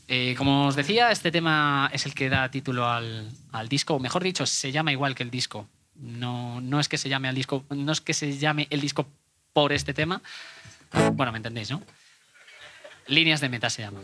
Eh, 0.07 0.35
como 0.37 0.64
os 0.75 0.77
decía, 0.77 1.09
este 1.09 1.31
tema 1.31 1.89
es 1.93 2.05
el 2.05 2.13
que 2.13 2.27
da 2.27 2.51
título 2.51 2.85
al, 2.85 3.31
al 3.53 3.69
disco, 3.69 3.93
o 3.93 3.99
mejor 3.99 4.21
dicho, 4.21 4.45
se 4.45 4.73
llama 4.73 4.91
igual 4.91 5.15
que 5.15 5.23
el 5.23 5.31
disco. 5.31 5.69
No, 5.95 6.59
no 6.59 6.81
es 6.81 6.89
que 6.89 6.97
se 6.97 7.07
llame 7.07 7.29
al 7.29 7.35
disco, 7.35 7.63
no 7.69 7.93
es 7.93 8.01
que 8.01 8.13
se 8.13 8.37
llame 8.37 8.67
el 8.69 8.81
disco 8.81 9.07
por 9.53 9.71
este 9.71 9.93
tema. 9.93 10.21
Bueno, 11.13 11.31
me 11.31 11.37
entendéis, 11.37 11.71
¿no? 11.71 11.81
Líneas 13.07 13.39
de 13.39 13.47
meta 13.47 13.69
se 13.69 13.83
llama. 13.83 14.01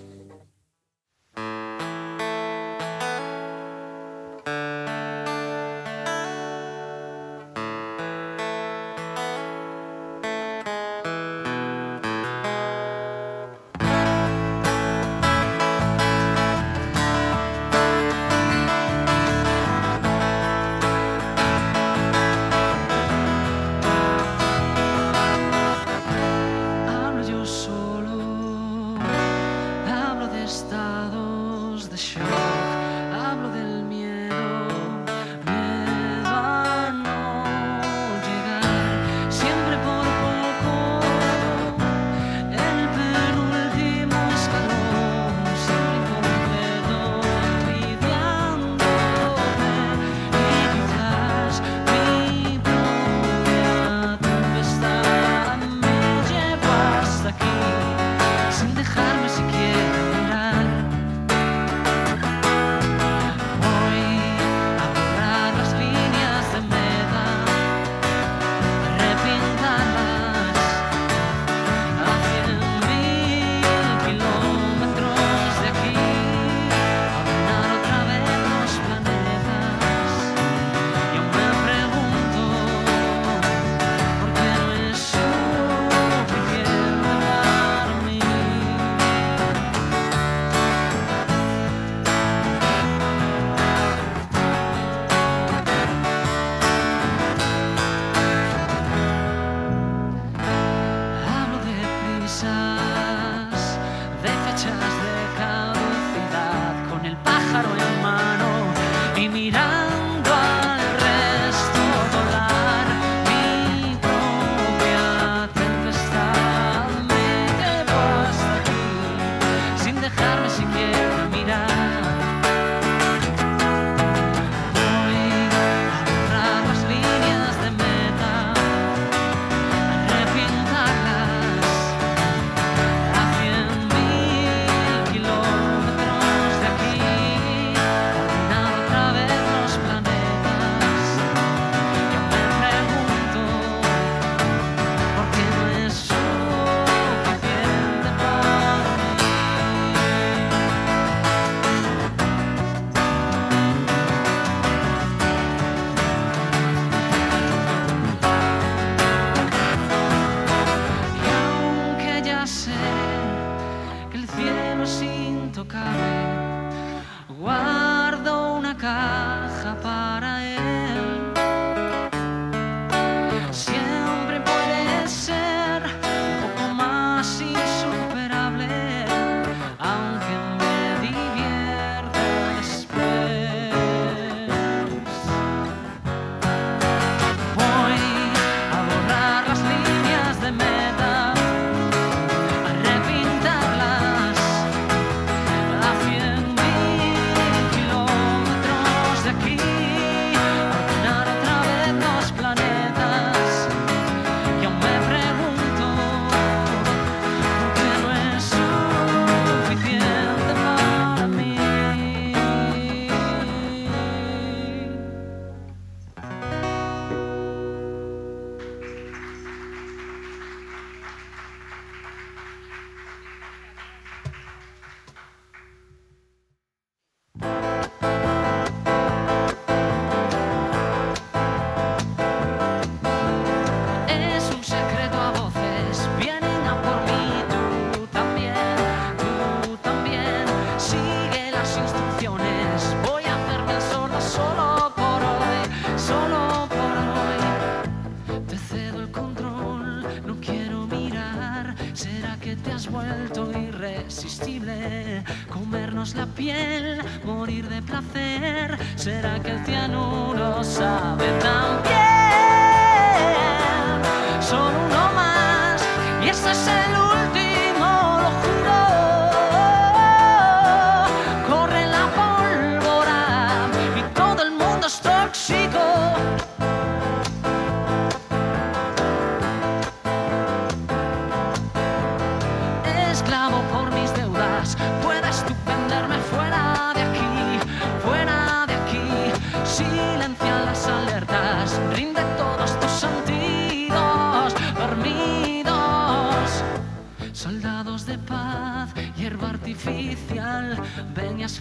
La 256.15 256.25
piel, 256.25 257.01
morir 257.23 257.69
de 257.69 257.81
placer. 257.81 258.77
¿Será 258.95 259.39
que 259.39 259.51
el 259.51 259.65
cianuro 259.65 260.63
sabe 260.63 261.25
tan 261.39 261.70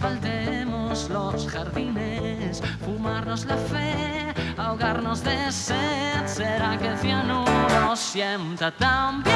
asfaltemos 0.01 1.09
los 1.09 1.47
jardines, 1.47 2.63
fumarnos 2.83 3.45
la 3.45 3.55
fe, 3.55 4.33
ahogarnos 4.57 5.23
de 5.23 5.51
sed. 5.51 6.25
¿Será 6.25 6.75
que 6.79 6.87
el 6.87 6.97
cianuro 6.97 7.95
sienta 7.95 8.71
tan 8.71 9.21
bien? 9.21 9.35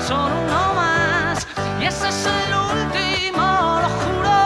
Solo 0.00 0.34
uno 0.46 0.74
más, 0.74 1.46
y 1.80 1.84
ese 1.84 2.08
es 2.08 2.26
el 2.26 2.54
último, 2.74 3.80
lo 3.82 3.88
juro. 4.00 4.38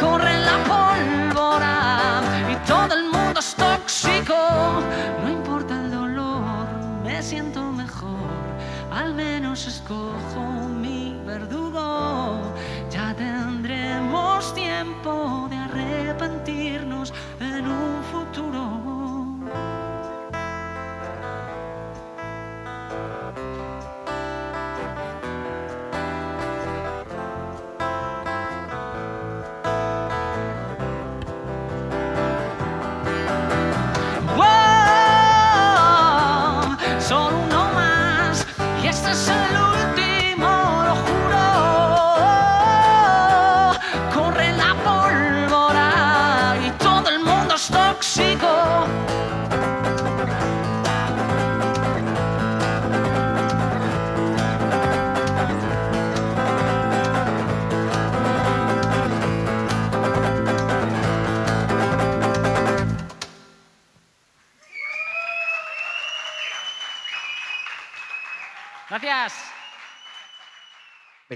Corre 0.00 0.34
la 0.48 0.56
pólvora 0.72 2.22
y 2.50 2.54
todo 2.66 2.94
el 2.94 3.04
mundo 3.10 3.38
es 3.38 3.54
tóxico. 3.54 4.34
No 5.22 5.28
importa 5.30 5.74
el 5.74 5.90
dolor, 5.90 6.66
me 7.04 7.22
siento 7.22 7.70
mejor. 7.70 8.12
Al 8.90 9.14
menos 9.14 9.66
escojo 9.66 10.31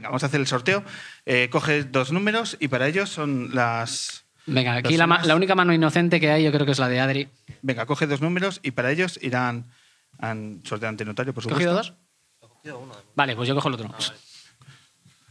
Venga, 0.06 0.10
vamos 0.10 0.22
a 0.22 0.26
hacer 0.26 0.40
el 0.40 0.46
sorteo. 0.46 0.84
Eh, 1.24 1.48
coges 1.50 1.90
dos 1.90 2.12
números 2.12 2.56
y 2.60 2.68
para 2.68 2.86
ellos 2.86 3.10
son 3.10 3.50
las. 3.54 4.24
Venga, 4.46 4.74
aquí 4.76 4.96
la, 4.96 5.06
ma- 5.08 5.16
Personas- 5.16 5.26
la 5.26 5.34
única 5.36 5.54
mano 5.56 5.72
inocente 5.74 6.20
que 6.20 6.30
hay 6.30 6.44
yo 6.44 6.52
creo 6.52 6.64
que 6.64 6.72
es 6.72 6.78
la 6.78 6.88
de 6.88 7.00
Adri. 7.00 7.28
Venga, 7.62 7.84
coge 7.86 8.06
dos 8.06 8.20
números 8.20 8.60
y 8.62 8.70
para 8.70 8.92
ellos 8.92 9.18
irán 9.20 9.66
al 10.18 10.60
sorteo 10.64 10.88
ante 10.88 11.04
notario, 11.04 11.34
por 11.34 11.40
¿Has 11.42 11.44
supuesto. 11.48 11.70
cogido 11.70 11.74
dos? 11.74 11.92
Vale, 13.16 13.34
pues 13.34 13.48
yo 13.48 13.54
cojo 13.56 13.68
el 13.68 13.74
otro. 13.74 13.92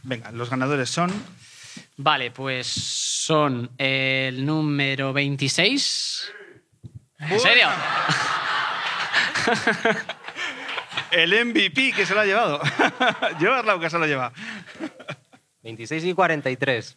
Venga, 0.02 0.30
los 0.32 0.50
ganadores 0.50 0.90
son. 0.90 1.10
Vale, 1.96 2.30
pues 2.30 2.66
son 2.66 3.70
el 3.78 4.44
número 4.44 5.12
26. 5.14 6.32
¿En 7.20 7.40
serio? 7.40 7.68
El 11.10 11.30
MVP 11.46 11.92
que 11.92 12.06
se 12.06 12.14
lo 12.14 12.20
ha 12.20 12.24
llevado. 12.26 12.60
Yo 13.40 13.54
Arlau 13.54 13.80
que 13.80 13.90
se 13.90 13.98
lo 13.98 14.06
lleva. 14.06 14.32
26 15.62 16.04
y 16.04 16.14
43. 16.14 16.96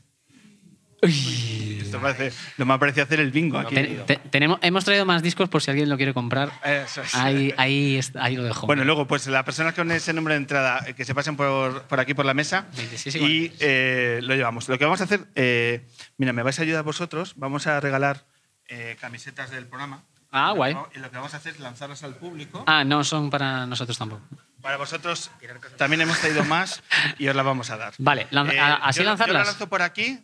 Esto 1.02 2.00
parece, 2.02 2.32
lo 2.58 2.66
me 2.66 2.78
parece 2.78 3.02
hacer 3.02 3.20
el 3.20 3.32
bingo 3.32 3.58
aquí. 3.58 3.74
Te- 3.74 3.88
te- 4.06 4.18
tenemos, 4.30 4.60
hemos 4.62 4.84
traído 4.86 5.06
más 5.06 5.24
discos 5.24 5.50
por 5.50 5.62
si 5.62 5.72
alguien 5.72 5.90
lo 5.90 5.98
quiere 5.98 6.14
comprar. 6.14 6.52
Eso 6.64 7.02
es. 7.02 7.16
Ahí, 7.16 7.54
ahí, 7.58 8.00
lo 8.36 8.44
dejo. 8.44 8.68
Bueno, 8.68 8.84
luego, 8.84 9.08
pues 9.08 9.26
las 9.28 9.44
personas 9.44 9.74
con 9.74 9.90
ese 9.92 10.14
número 10.14 10.34
de 10.34 10.38
entrada 10.42 10.84
eh, 10.86 10.94
que 10.94 11.06
se 11.06 11.16
pasen 11.16 11.36
por, 11.38 11.84
por 11.84 12.00
aquí 12.00 12.14
por 12.14 12.26
la 12.26 12.34
mesa 12.34 12.68
26 12.76 13.16
y 13.16 13.20
y 13.20 13.54
eh, 13.60 14.20
lo 14.22 14.36
llevamos. 14.36 14.68
Lo 14.70 14.78
que 14.78 14.84
vamos 14.86 15.02
a 15.02 15.06
hacer, 15.06 15.22
eh, 15.36 15.88
mira, 16.18 16.34
me 16.34 16.44
vais 16.44 16.60
a 16.60 16.64
ayudar 16.64 16.84
vosotros. 16.84 17.34
Vamos 17.38 17.66
a 17.66 17.80
regalar 17.80 18.26
eh, 18.68 18.98
camisetas 19.00 19.50
del 19.52 19.66
programa. 19.68 20.04
Ah, 20.32 20.52
guay. 20.56 20.76
Y 20.96 21.00
lo 21.00 21.10
que 21.10 21.18
vamos 21.18 21.34
a 21.34 21.38
hacer 21.38 21.54
es 21.54 21.60
lanzarlas 21.60 22.04
al 22.04 22.16
público. 22.16 22.64
Ah, 22.68 22.84
no 22.84 23.04
son 23.04 23.30
para 23.30 23.66
nosotros 23.66 23.98
tampoco. 23.98 24.22
Para 24.62 24.76
vosotros 24.78 25.32
también 25.78 26.02
hemos 26.02 26.20
traído 26.20 26.44
más 26.44 26.84
y 27.18 27.28
os 27.30 27.36
las 27.36 27.46
vamos 27.46 27.70
a 27.70 27.78
dar. 27.78 27.94
Vale, 27.98 28.28
lan- 28.32 28.50
Eh, 28.52 28.60
¿así 28.60 29.00
yo, 29.00 29.04
Yo 29.04 29.10
lanzarlas? 29.10 29.46
la 29.46 29.52
lanzo 29.52 29.70
por 29.70 29.82
aquí 29.82 30.22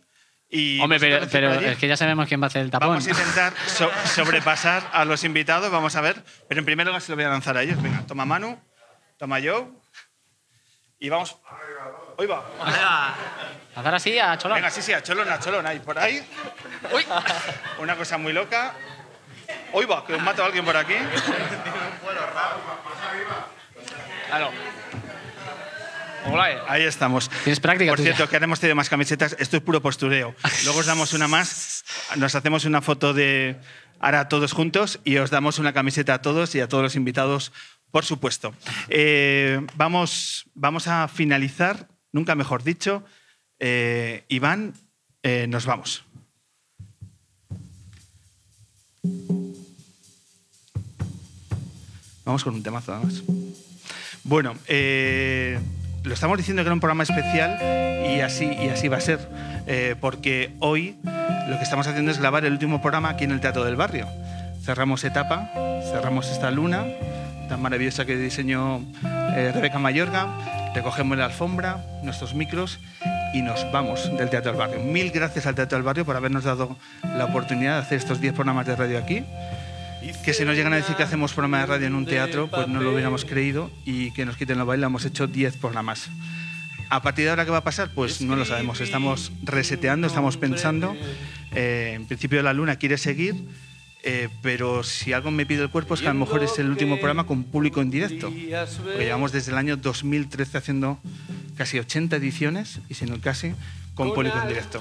y. 0.50 0.78
Hombre, 0.80 1.00
pero, 1.00 1.26
pero 1.32 1.52
es 1.54 1.78
que 1.78 1.88
ya 1.88 1.96
sabemos 1.96 2.28
quién 2.28 2.40
va 2.42 2.44
a 2.44 2.48
hacer 2.48 2.60
el 2.62 2.70
tapón. 2.70 2.88
Vamos 2.88 3.06
a 3.06 3.10
intentar 3.10 3.54
so- 3.66 3.90
sobrepasar 4.14 4.90
a 4.92 5.04
los 5.06 5.24
invitados, 5.24 5.70
vamos 5.70 5.96
a 5.96 6.02
ver. 6.02 6.22
Pero 6.48 6.58
en 6.58 6.64
primer 6.66 6.86
lugar 6.86 7.00
se 7.00 7.12
lo 7.12 7.16
voy 7.16 7.24
a 7.24 7.30
lanzar 7.30 7.56
a 7.56 7.62
ellos. 7.62 7.80
Venga, 7.82 8.02
toma 8.06 8.26
Manu, 8.26 8.60
toma 9.16 9.38
Joe. 9.42 9.68
Y 10.98 11.08
vamos. 11.08 11.36
Hoy 12.18 12.26
va. 12.26 12.44
A 13.74 13.82
dar 13.82 13.94
así 13.94 14.18
a 14.18 14.36
Cholón. 14.38 14.56
Venga, 14.56 14.70
sí, 14.70 14.80
sí, 14.82 14.92
a 14.92 15.02
Cholón, 15.02 15.30
a 15.30 15.38
Cholón, 15.38 15.66
ahí 15.66 15.78
por 15.80 15.98
ahí. 15.98 16.26
Una 17.78 17.96
cosa 17.96 18.16
muy 18.18 18.32
loca. 18.32 18.74
Hoy 19.72 19.84
va, 19.86 20.04
que 20.06 20.14
os 20.14 20.22
mato 20.22 20.42
a 20.42 20.46
alguien 20.46 20.64
por 20.64 20.76
aquí. 20.76 20.94
Claro. 24.28 24.50
Hola, 26.28 26.52
eh. 26.52 26.58
Ahí 26.66 26.82
estamos. 26.82 27.30
Tienes 27.44 27.60
práctica 27.60 27.92
Por 27.92 28.00
cierto, 28.00 28.28
que 28.28 28.36
haremos 28.36 28.60
más 28.74 28.88
camisetas. 28.88 29.36
Esto 29.38 29.56
es 29.56 29.62
puro 29.62 29.80
postureo. 29.80 30.34
Luego 30.64 30.80
os 30.80 30.86
damos 30.86 31.12
una 31.12 31.28
más. 31.28 31.84
Nos 32.16 32.34
hacemos 32.34 32.64
una 32.64 32.82
foto 32.82 33.14
de 33.14 33.56
ahora 34.00 34.28
todos 34.28 34.52
juntos 34.52 35.00
y 35.04 35.18
os 35.18 35.30
damos 35.30 35.58
una 35.58 35.72
camiseta 35.72 36.14
a 36.14 36.22
todos 36.22 36.54
y 36.54 36.60
a 36.60 36.68
todos 36.68 36.82
los 36.82 36.96
invitados, 36.96 37.52
por 37.90 38.04
supuesto. 38.04 38.54
Eh, 38.88 39.64
vamos, 39.74 40.46
vamos 40.54 40.88
a 40.88 41.08
finalizar, 41.08 41.88
nunca 42.12 42.34
mejor 42.34 42.62
dicho. 42.62 43.04
Eh, 43.58 44.24
Iván, 44.28 44.74
eh, 45.22 45.46
nos 45.48 45.66
vamos. 45.66 46.05
Vamos 52.26 52.42
con 52.42 52.54
un 52.54 52.62
temazo, 52.64 52.92
además. 52.92 53.22
Bueno, 54.24 54.54
eh, 54.66 55.60
lo 56.02 56.12
estamos 56.12 56.36
diciendo 56.36 56.62
que 56.62 56.66
era 56.66 56.74
un 56.74 56.80
programa 56.80 57.04
especial 57.04 57.56
y 58.10 58.20
así, 58.20 58.46
y 58.46 58.68
así 58.68 58.88
va 58.88 58.96
a 58.96 59.00
ser, 59.00 59.20
eh, 59.68 59.94
porque 60.00 60.50
hoy 60.58 60.96
lo 61.04 61.56
que 61.56 61.62
estamos 61.62 61.86
haciendo 61.86 62.10
es 62.10 62.18
grabar 62.18 62.44
el 62.44 62.52
último 62.52 62.82
programa 62.82 63.10
aquí 63.10 63.22
en 63.22 63.30
el 63.30 63.40
Teatro 63.40 63.64
del 63.64 63.76
Barrio. 63.76 64.08
Cerramos 64.64 65.04
etapa, 65.04 65.52
cerramos 65.92 66.28
esta 66.28 66.50
luna 66.50 66.84
tan 67.48 67.62
maravillosa 67.62 68.04
que 68.04 68.16
diseñó 68.16 68.80
eh, 69.36 69.52
Rebeca 69.54 69.78
Mayorga, 69.78 70.72
recogemos 70.74 71.16
la 71.16 71.26
alfombra, 71.26 71.84
nuestros 72.02 72.34
micros 72.34 72.80
y 73.34 73.42
nos 73.42 73.70
vamos 73.70 74.10
del 74.18 74.30
Teatro 74.30 74.50
del 74.50 74.58
Barrio. 74.58 74.80
Mil 74.80 75.12
gracias 75.12 75.46
al 75.46 75.54
Teatro 75.54 75.78
del 75.78 75.84
Barrio 75.84 76.04
por 76.04 76.16
habernos 76.16 76.42
dado 76.42 76.76
la 77.04 77.26
oportunidad 77.26 77.74
de 77.74 77.82
hacer 77.82 77.98
estos 77.98 78.20
10 78.20 78.34
programas 78.34 78.66
de 78.66 78.74
radio 78.74 78.98
aquí 78.98 79.24
que 80.24 80.34
si 80.34 80.44
nos 80.44 80.56
llegan 80.56 80.72
a 80.72 80.76
decir 80.76 80.96
que 80.96 81.02
hacemos 81.02 81.32
programa 81.32 81.60
de 81.60 81.66
radio 81.66 81.86
en 81.86 81.94
un 81.94 82.06
teatro, 82.06 82.48
pues 82.48 82.68
no 82.68 82.80
lo 82.80 82.92
hubiéramos 82.92 83.24
creído 83.24 83.70
y 83.84 84.10
que 84.12 84.24
nos 84.24 84.36
quiten 84.36 84.58
la 84.58 84.64
baila, 84.64 84.86
hemos 84.86 85.04
hecho 85.04 85.26
10 85.26 85.56
programas. 85.56 86.10
A 86.88 87.02
partir 87.02 87.24
de 87.24 87.30
ahora, 87.30 87.44
¿qué 87.44 87.50
va 87.50 87.58
a 87.58 87.64
pasar? 87.64 87.90
Pues 87.94 88.20
no 88.20 88.36
lo 88.36 88.44
sabemos. 88.44 88.80
Estamos 88.80 89.32
reseteando, 89.42 90.06
estamos 90.06 90.36
pensando. 90.36 90.94
Eh, 91.54 91.92
en 91.96 92.06
principio, 92.06 92.42
la 92.42 92.52
luna 92.52 92.76
quiere 92.76 92.96
seguir, 92.96 93.34
eh, 94.04 94.28
pero 94.40 94.84
si 94.84 95.12
algo 95.12 95.32
me 95.32 95.46
pide 95.46 95.62
el 95.62 95.70
cuerpo 95.70 95.94
es 95.94 96.00
que 96.00 96.08
a 96.08 96.12
lo 96.12 96.20
mejor 96.20 96.44
es 96.44 96.58
el 96.60 96.70
último 96.70 96.96
programa 96.96 97.26
con 97.26 97.42
público 97.42 97.80
en 97.80 97.90
directo. 97.90 98.30
Porque 98.30 99.04
llevamos 99.04 99.32
desde 99.32 99.50
el 99.50 99.58
año 99.58 99.76
2013 99.76 100.58
haciendo 100.58 101.00
casi 101.56 101.78
80 101.78 102.16
ediciones, 102.16 102.80
y 102.88 102.94
si 102.94 103.06
no 103.06 103.20
casi, 103.20 103.52
con 103.96 104.12
público 104.14 104.38
en 104.40 104.48
directo. 104.48 104.80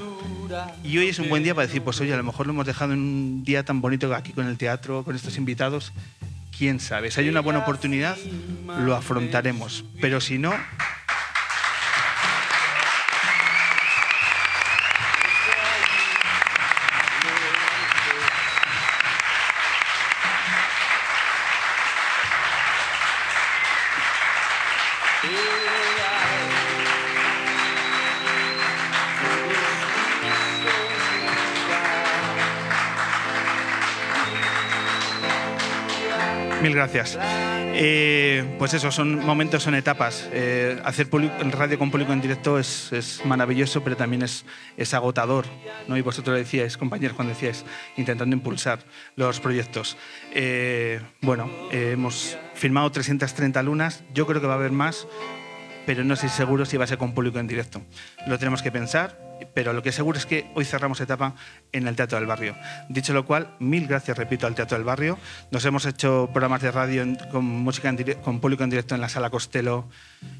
Y 0.83 0.97
hoy 0.99 1.07
es 1.07 1.17
un 1.17 1.29
buen 1.29 1.41
día 1.41 1.55
para 1.55 1.65
decir, 1.65 1.81
pues 1.81 1.99
oye, 2.01 2.13
a 2.13 2.17
lo 2.17 2.23
mejor 2.23 2.45
lo 2.45 2.53
hemos 2.53 2.65
dejado 2.67 2.93
en 2.93 2.99
un 2.99 3.43
día 3.43 3.63
tan 3.63 3.81
bonito 3.81 4.13
aquí 4.13 4.33
con 4.33 4.45
el 4.45 4.57
teatro, 4.57 5.03
con 5.03 5.15
estos 5.15 5.37
invitados. 5.37 5.93
Quién 6.55 6.79
sabe, 6.79 7.11
si 7.11 7.21
hay 7.21 7.29
una 7.29 7.39
buena 7.39 7.59
oportunidad, 7.59 8.17
lo 8.79 8.95
afrontaremos. 8.95 9.85
Pero 9.99 10.21
si 10.21 10.37
no, 10.37 10.53
gracias. 36.75 37.17
Eh, 37.21 38.55
pues 38.57 38.73
eso, 38.73 38.91
son 38.91 39.25
momentos, 39.25 39.63
son 39.63 39.75
etapas. 39.75 40.29
Eh, 40.31 40.79
hacer 40.83 41.09
radio 41.51 41.79
con 41.79 41.91
público 41.91 42.13
en 42.13 42.21
directo 42.21 42.59
es, 42.59 42.91
es 42.93 43.25
maravilloso, 43.25 43.83
pero 43.83 43.97
también 43.97 44.21
es, 44.21 44.45
es 44.77 44.93
agotador. 44.93 45.45
¿no? 45.87 45.97
Y 45.97 46.01
vosotros 46.01 46.33
lo 46.33 46.37
decíais, 46.37 46.77
compañeros, 46.77 47.15
cuando 47.15 47.33
decíais, 47.33 47.65
intentando 47.97 48.35
impulsar 48.35 48.79
los 49.15 49.39
proyectos. 49.39 49.97
Eh, 50.33 51.01
bueno, 51.21 51.49
eh, 51.71 51.91
hemos 51.93 52.37
filmado 52.53 52.91
330 52.91 53.61
lunas, 53.63 54.03
yo 54.13 54.25
creo 54.25 54.41
que 54.41 54.47
va 54.47 54.53
a 54.53 54.57
haber 54.57 54.71
más, 54.71 55.07
pero 55.85 56.03
no 56.03 56.13
estoy 56.15 56.29
seguro 56.29 56.65
si 56.65 56.77
va 56.77 56.83
a 56.83 56.87
ser 56.87 56.97
con 56.97 57.13
público 57.13 57.39
en 57.39 57.47
directo. 57.47 57.81
Lo 58.27 58.37
tenemos 58.39 58.61
que 58.61 58.71
pensar, 58.71 59.19
pero 59.53 59.73
lo 59.73 59.83
que 59.83 59.91
seguro 59.91 60.17
es 60.17 60.25
que 60.25 60.49
hoy 60.55 60.65
cerramos 60.65 60.99
etapa 61.01 61.35
en 61.71 61.87
el 61.87 61.95
Teatro 61.95 62.17
del 62.17 62.27
Barrio. 62.27 62.55
Dicho 62.89 63.13
lo 63.13 63.25
cual, 63.25 63.55
mil 63.59 63.87
gracias, 63.87 64.17
repito, 64.17 64.47
al 64.47 64.55
Teatro 64.55 64.77
del 64.77 64.85
Barrio. 64.85 65.17
Nos 65.51 65.63
hemos 65.65 65.85
hecho 65.85 66.29
programas 66.31 66.61
de 66.61 66.71
radio 66.71 67.05
con, 67.31 67.45
música 67.45 67.89
en 67.89 67.97
dire- 67.97 68.21
con 68.21 68.39
público 68.39 68.63
en 68.63 68.69
directo 68.69 68.95
en 68.95 69.01
la 69.01 69.09
Sala 69.09 69.29
Costello. 69.29 69.87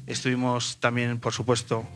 Estuvimos 0.06 0.78
también, 0.80 1.18
por 1.20 1.32
supuesto, 1.32 1.86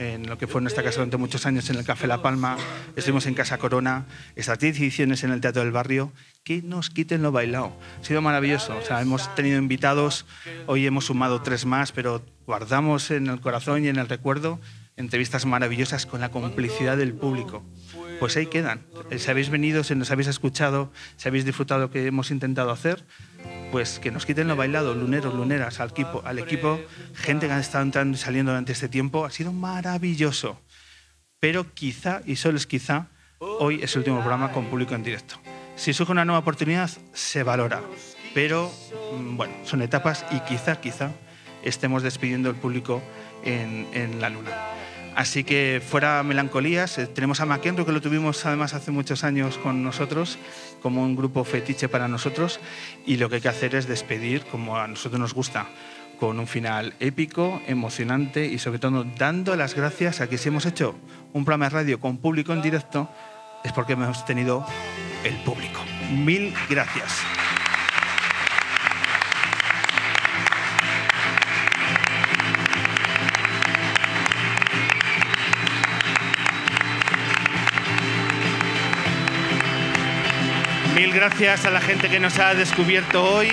en 0.00 0.26
lo 0.26 0.38
que 0.38 0.46
fue 0.46 0.62
nuestra 0.62 0.82
casa 0.82 0.96
durante 0.96 1.18
muchos 1.18 1.44
años 1.44 1.68
en 1.68 1.76
el 1.76 1.84
Café 1.84 2.06
La 2.06 2.22
Palma, 2.22 2.56
estuvimos 2.96 3.26
en 3.26 3.34
Casa 3.34 3.58
Corona, 3.58 4.06
estas 4.34 4.58
10 4.58 4.78
ediciones 4.80 5.24
en 5.24 5.30
el 5.30 5.42
Teatro 5.42 5.62
del 5.62 5.72
Barrio, 5.72 6.10
que 6.42 6.62
nos 6.62 6.88
quiten 6.88 7.20
lo 7.20 7.32
bailado. 7.32 7.76
Ha 8.00 8.04
sido 8.04 8.22
maravilloso, 8.22 8.74
o 8.78 8.82
sea, 8.82 9.02
hemos 9.02 9.32
tenido 9.34 9.58
invitados, 9.58 10.24
hoy 10.66 10.86
hemos 10.86 11.04
sumado 11.04 11.42
tres 11.42 11.66
más, 11.66 11.92
pero 11.92 12.24
guardamos 12.46 13.10
en 13.10 13.26
el 13.26 13.40
corazón 13.42 13.84
y 13.84 13.88
en 13.88 13.96
el 13.96 14.08
recuerdo 14.08 14.58
entrevistas 14.96 15.44
maravillosas 15.44 16.06
con 16.06 16.20
la 16.20 16.30
complicidad 16.30 16.96
del 16.96 17.12
público. 17.12 17.62
Pues 18.20 18.36
ahí 18.36 18.46
quedan. 18.46 18.86
Eh, 19.10 19.18
Si 19.18 19.30
habéis 19.30 19.48
venido, 19.48 19.82
si 19.82 19.94
nos 19.94 20.10
habéis 20.10 20.28
escuchado, 20.28 20.92
si 21.16 21.26
habéis 21.26 21.46
disfrutado 21.46 21.80
lo 21.80 21.90
que 21.90 22.06
hemos 22.06 22.30
intentado 22.30 22.70
hacer, 22.70 23.04
pues 23.72 23.98
que 23.98 24.10
nos 24.10 24.26
quiten 24.26 24.46
lo 24.46 24.56
bailado, 24.56 24.94
luneros, 24.94 25.34
luneras, 25.34 25.80
al 25.80 25.90
equipo, 25.90 26.22
al 26.24 26.38
equipo, 26.38 26.78
gente 27.14 27.46
que 27.46 27.52
ha 27.54 27.58
estado 27.58 27.82
entrando 27.82 28.16
y 28.16 28.20
saliendo 28.20 28.52
durante 28.52 28.72
este 28.72 28.88
tiempo, 28.90 29.24
ha 29.24 29.30
sido 29.30 29.52
maravilloso. 29.52 30.60
Pero 31.40 31.72
quizá, 31.72 32.20
y 32.26 32.36
solo 32.36 32.58
es 32.58 32.66
quizá, 32.66 33.08
hoy 33.38 33.80
es 33.82 33.94
el 33.94 34.00
último 34.00 34.18
programa 34.18 34.52
con 34.52 34.66
público 34.66 34.94
en 34.94 35.02
directo. 35.02 35.36
Si 35.76 35.94
surge 35.94 36.12
una 36.12 36.26
nueva 36.26 36.40
oportunidad, 36.40 36.90
se 37.14 37.42
valora. 37.42 37.80
Pero, 38.34 38.70
mm, 39.18 39.36
bueno, 39.38 39.54
son 39.64 39.80
etapas 39.80 40.26
y 40.30 40.40
quizá, 40.40 40.78
quizá, 40.78 41.12
estemos 41.64 42.02
despidiendo 42.02 42.50
el 42.50 42.56
público 42.56 43.02
en, 43.44 43.86
en 43.94 44.20
la 44.20 44.28
luna. 44.28 44.52
Así 45.16 45.44
que 45.44 45.82
fuera 45.86 46.22
melancolías, 46.22 46.98
eh, 46.98 47.06
tenemos 47.06 47.40
a 47.40 47.46
McEnroe 47.46 47.84
que 47.84 47.92
lo 47.92 48.00
tuvimos 48.00 48.44
además 48.46 48.74
hace 48.74 48.90
muchos 48.90 49.24
años 49.24 49.58
con 49.58 49.82
nosotros 49.82 50.38
como 50.82 51.02
un 51.02 51.16
grupo 51.16 51.44
fetiche 51.44 51.88
para 51.88 52.08
nosotros 52.08 52.60
y 53.04 53.16
lo 53.16 53.28
que 53.28 53.36
hay 53.36 53.40
que 53.40 53.48
hacer 53.48 53.74
es 53.74 53.86
despedir 53.86 54.44
como 54.44 54.78
a 54.78 54.86
nosotros 54.86 55.20
nos 55.20 55.34
gusta 55.34 55.66
con 56.18 56.38
un 56.38 56.46
final 56.46 56.94
épico, 57.00 57.60
emocionante 57.66 58.46
y 58.46 58.58
sobre 58.58 58.78
todo 58.78 59.04
dando 59.04 59.56
las 59.56 59.74
gracias 59.74 60.20
a 60.20 60.28
que 60.28 60.38
si 60.38 60.48
hemos 60.48 60.66
hecho 60.66 60.94
un 61.32 61.44
programa 61.44 61.66
de 61.66 61.70
radio 61.70 62.00
con 62.00 62.18
público 62.18 62.52
en 62.52 62.62
directo 62.62 63.10
es 63.64 63.72
porque 63.72 63.94
hemos 63.94 64.24
tenido 64.24 64.64
el 65.24 65.34
público. 65.42 65.80
Mil 66.12 66.54
gracias. 66.68 67.49
Mil 81.10 81.18
gracias 81.18 81.64
a 81.64 81.72
la 81.72 81.80
gente 81.80 82.08
que 82.08 82.20
nos 82.20 82.38
ha 82.38 82.54
descubierto 82.54 83.24
hoy, 83.24 83.48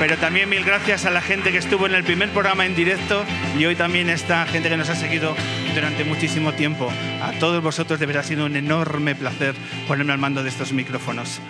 pero 0.00 0.16
también 0.18 0.48
mil 0.48 0.64
gracias 0.64 1.06
a 1.06 1.10
la 1.10 1.20
gente 1.20 1.52
que 1.52 1.58
estuvo 1.58 1.86
en 1.86 1.94
el 1.94 2.02
primer 2.02 2.30
programa 2.30 2.66
en 2.66 2.74
directo 2.74 3.24
y 3.56 3.64
hoy 3.64 3.76
también 3.76 4.10
esta 4.10 4.44
gente 4.46 4.68
que 4.68 4.76
nos 4.76 4.88
ha 4.88 4.96
seguido 4.96 5.36
durante 5.72 6.02
muchísimo 6.02 6.52
tiempo. 6.52 6.90
A 7.22 7.30
todos 7.38 7.62
vosotros 7.62 8.00
de 8.00 8.06
verdad 8.06 8.24
ha 8.24 8.26
sido 8.26 8.44
un 8.44 8.56
enorme 8.56 9.14
placer 9.14 9.54
ponerme 9.86 10.14
al 10.14 10.18
mando 10.18 10.42
de 10.42 10.48
estos 10.48 10.72
micrófonos. 10.72 11.40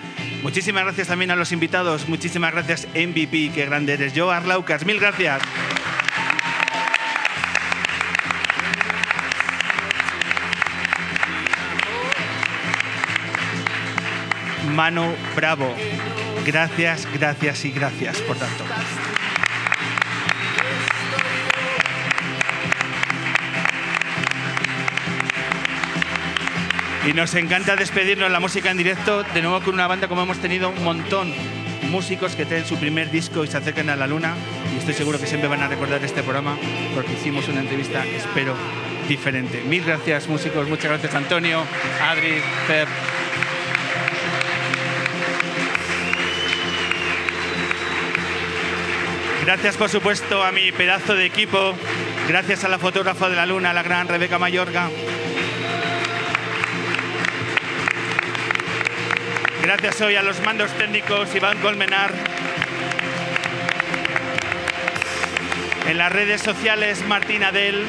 Muchísimas 0.42 0.84
gracias 0.84 1.08
también 1.08 1.30
a 1.30 1.36
los 1.36 1.52
invitados, 1.52 2.06
muchísimas 2.06 2.52
gracias 2.52 2.86
MVP, 2.94 3.52
qué 3.54 3.64
grande 3.64 3.94
eres. 3.94 4.12
Yo, 4.12 4.30
Arlaucas, 4.30 4.84
mil 4.84 5.00
gracias. 5.00 5.40
Manu 14.80 15.14
Bravo. 15.36 15.74
Gracias, 16.46 17.06
gracias 17.12 17.66
y 17.66 17.70
gracias 17.70 18.16
por 18.22 18.38
tanto. 18.38 18.64
Y 27.06 27.12
nos 27.12 27.34
encanta 27.34 27.76
despedirnos 27.76 28.30
de 28.30 28.32
la 28.32 28.40
música 28.40 28.70
en 28.70 28.78
directo, 28.78 29.22
de 29.22 29.42
nuevo 29.42 29.60
con 29.60 29.74
una 29.74 29.86
banda 29.86 30.08
como 30.08 30.22
hemos 30.22 30.38
tenido 30.38 30.70
un 30.70 30.82
montón. 30.82 31.30
Músicos 31.90 32.34
que 32.34 32.46
tienen 32.46 32.64
su 32.64 32.78
primer 32.78 33.10
disco 33.10 33.44
y 33.44 33.48
se 33.48 33.58
acercan 33.58 33.90
a 33.90 33.96
la 33.96 34.06
luna. 34.06 34.34
y 34.74 34.78
estoy 34.78 34.94
seguro 34.94 35.20
que 35.20 35.26
siempre 35.26 35.50
van 35.50 35.60
a 35.60 35.68
recordar 35.68 36.02
este 36.02 36.22
programa 36.22 36.56
porque 36.94 37.12
hicimos 37.12 37.46
una 37.48 37.60
entrevista, 37.60 38.06
espero, 38.06 38.54
diferente. 39.06 39.62
Mil 39.62 39.84
gracias, 39.84 40.26
músicos. 40.26 40.66
Muchas 40.70 40.90
gracias, 40.90 41.14
Antonio, 41.14 41.64
Adri, 42.00 42.40
Fer. 42.66 42.88
Gracias, 49.44 49.76
por 49.78 49.88
supuesto, 49.88 50.44
a 50.44 50.52
mi 50.52 50.70
pedazo 50.70 51.14
de 51.14 51.24
equipo. 51.24 51.74
Gracias 52.28 52.62
a 52.64 52.68
la 52.68 52.78
fotógrafa 52.78 53.28
de 53.30 53.36
la 53.36 53.46
luna, 53.46 53.72
la 53.72 53.82
gran 53.82 54.06
Rebeca 54.06 54.38
Mayorga. 54.38 54.90
Gracias 59.62 60.00
hoy 60.02 60.16
a 60.16 60.22
los 60.22 60.40
mandos 60.42 60.70
técnicos 60.72 61.34
Iván 61.34 61.58
Colmenar. 61.58 62.12
En 65.88 65.96
las 65.96 66.12
redes 66.12 66.42
sociales 66.42 67.02
Martín 67.08 67.42
Adel. 67.42 67.86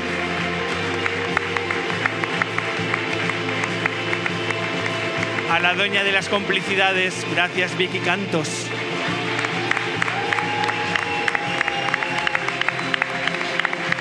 A 5.52 5.60
la 5.60 5.74
doña 5.74 6.06
de 6.06 6.14
las 6.14 6.30
complicidades, 6.30 7.26
gracias 7.34 7.78
Vicky 7.78 8.00
Cantos. 8.00 8.71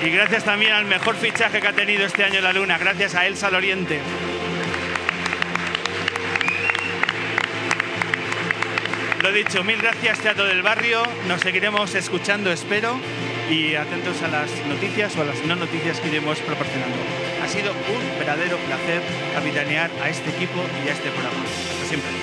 Y 0.03 0.09
gracias 0.09 0.43
también 0.43 0.73
al 0.73 0.85
mejor 0.85 1.15
fichaje 1.15 1.61
que 1.61 1.67
ha 1.67 1.73
tenido 1.73 2.05
este 2.05 2.23
año 2.23 2.41
la 2.41 2.53
Luna, 2.53 2.79
gracias 2.79 3.13
a 3.13 3.27
Elsa 3.27 3.51
Loriente. 3.51 3.99
Lo 9.21 9.31
dicho, 9.31 9.63
mil 9.63 9.79
gracias 9.79 10.19
Teatro 10.19 10.45
del 10.45 10.63
Barrio, 10.63 11.03
nos 11.27 11.41
seguiremos 11.41 11.93
escuchando, 11.93 12.51
espero, 12.51 12.99
y 13.51 13.75
atentos 13.75 14.19
a 14.23 14.27
las 14.29 14.49
noticias 14.65 15.15
o 15.17 15.21
a 15.21 15.25
las 15.25 15.45
no 15.45 15.55
noticias 15.55 15.99
que 15.99 16.07
iremos 16.07 16.39
proporcionando. 16.39 16.97
Ha 17.43 17.47
sido 17.47 17.71
un 17.71 18.17
verdadero 18.17 18.57
placer 18.57 19.03
capitanear 19.35 19.91
a 20.01 20.09
este 20.09 20.31
equipo 20.31 20.63
y 20.83 20.89
a 20.89 20.93
este 20.93 21.11
programa. 21.11 21.43
Hasta 21.43 21.85
siempre. 21.85 22.20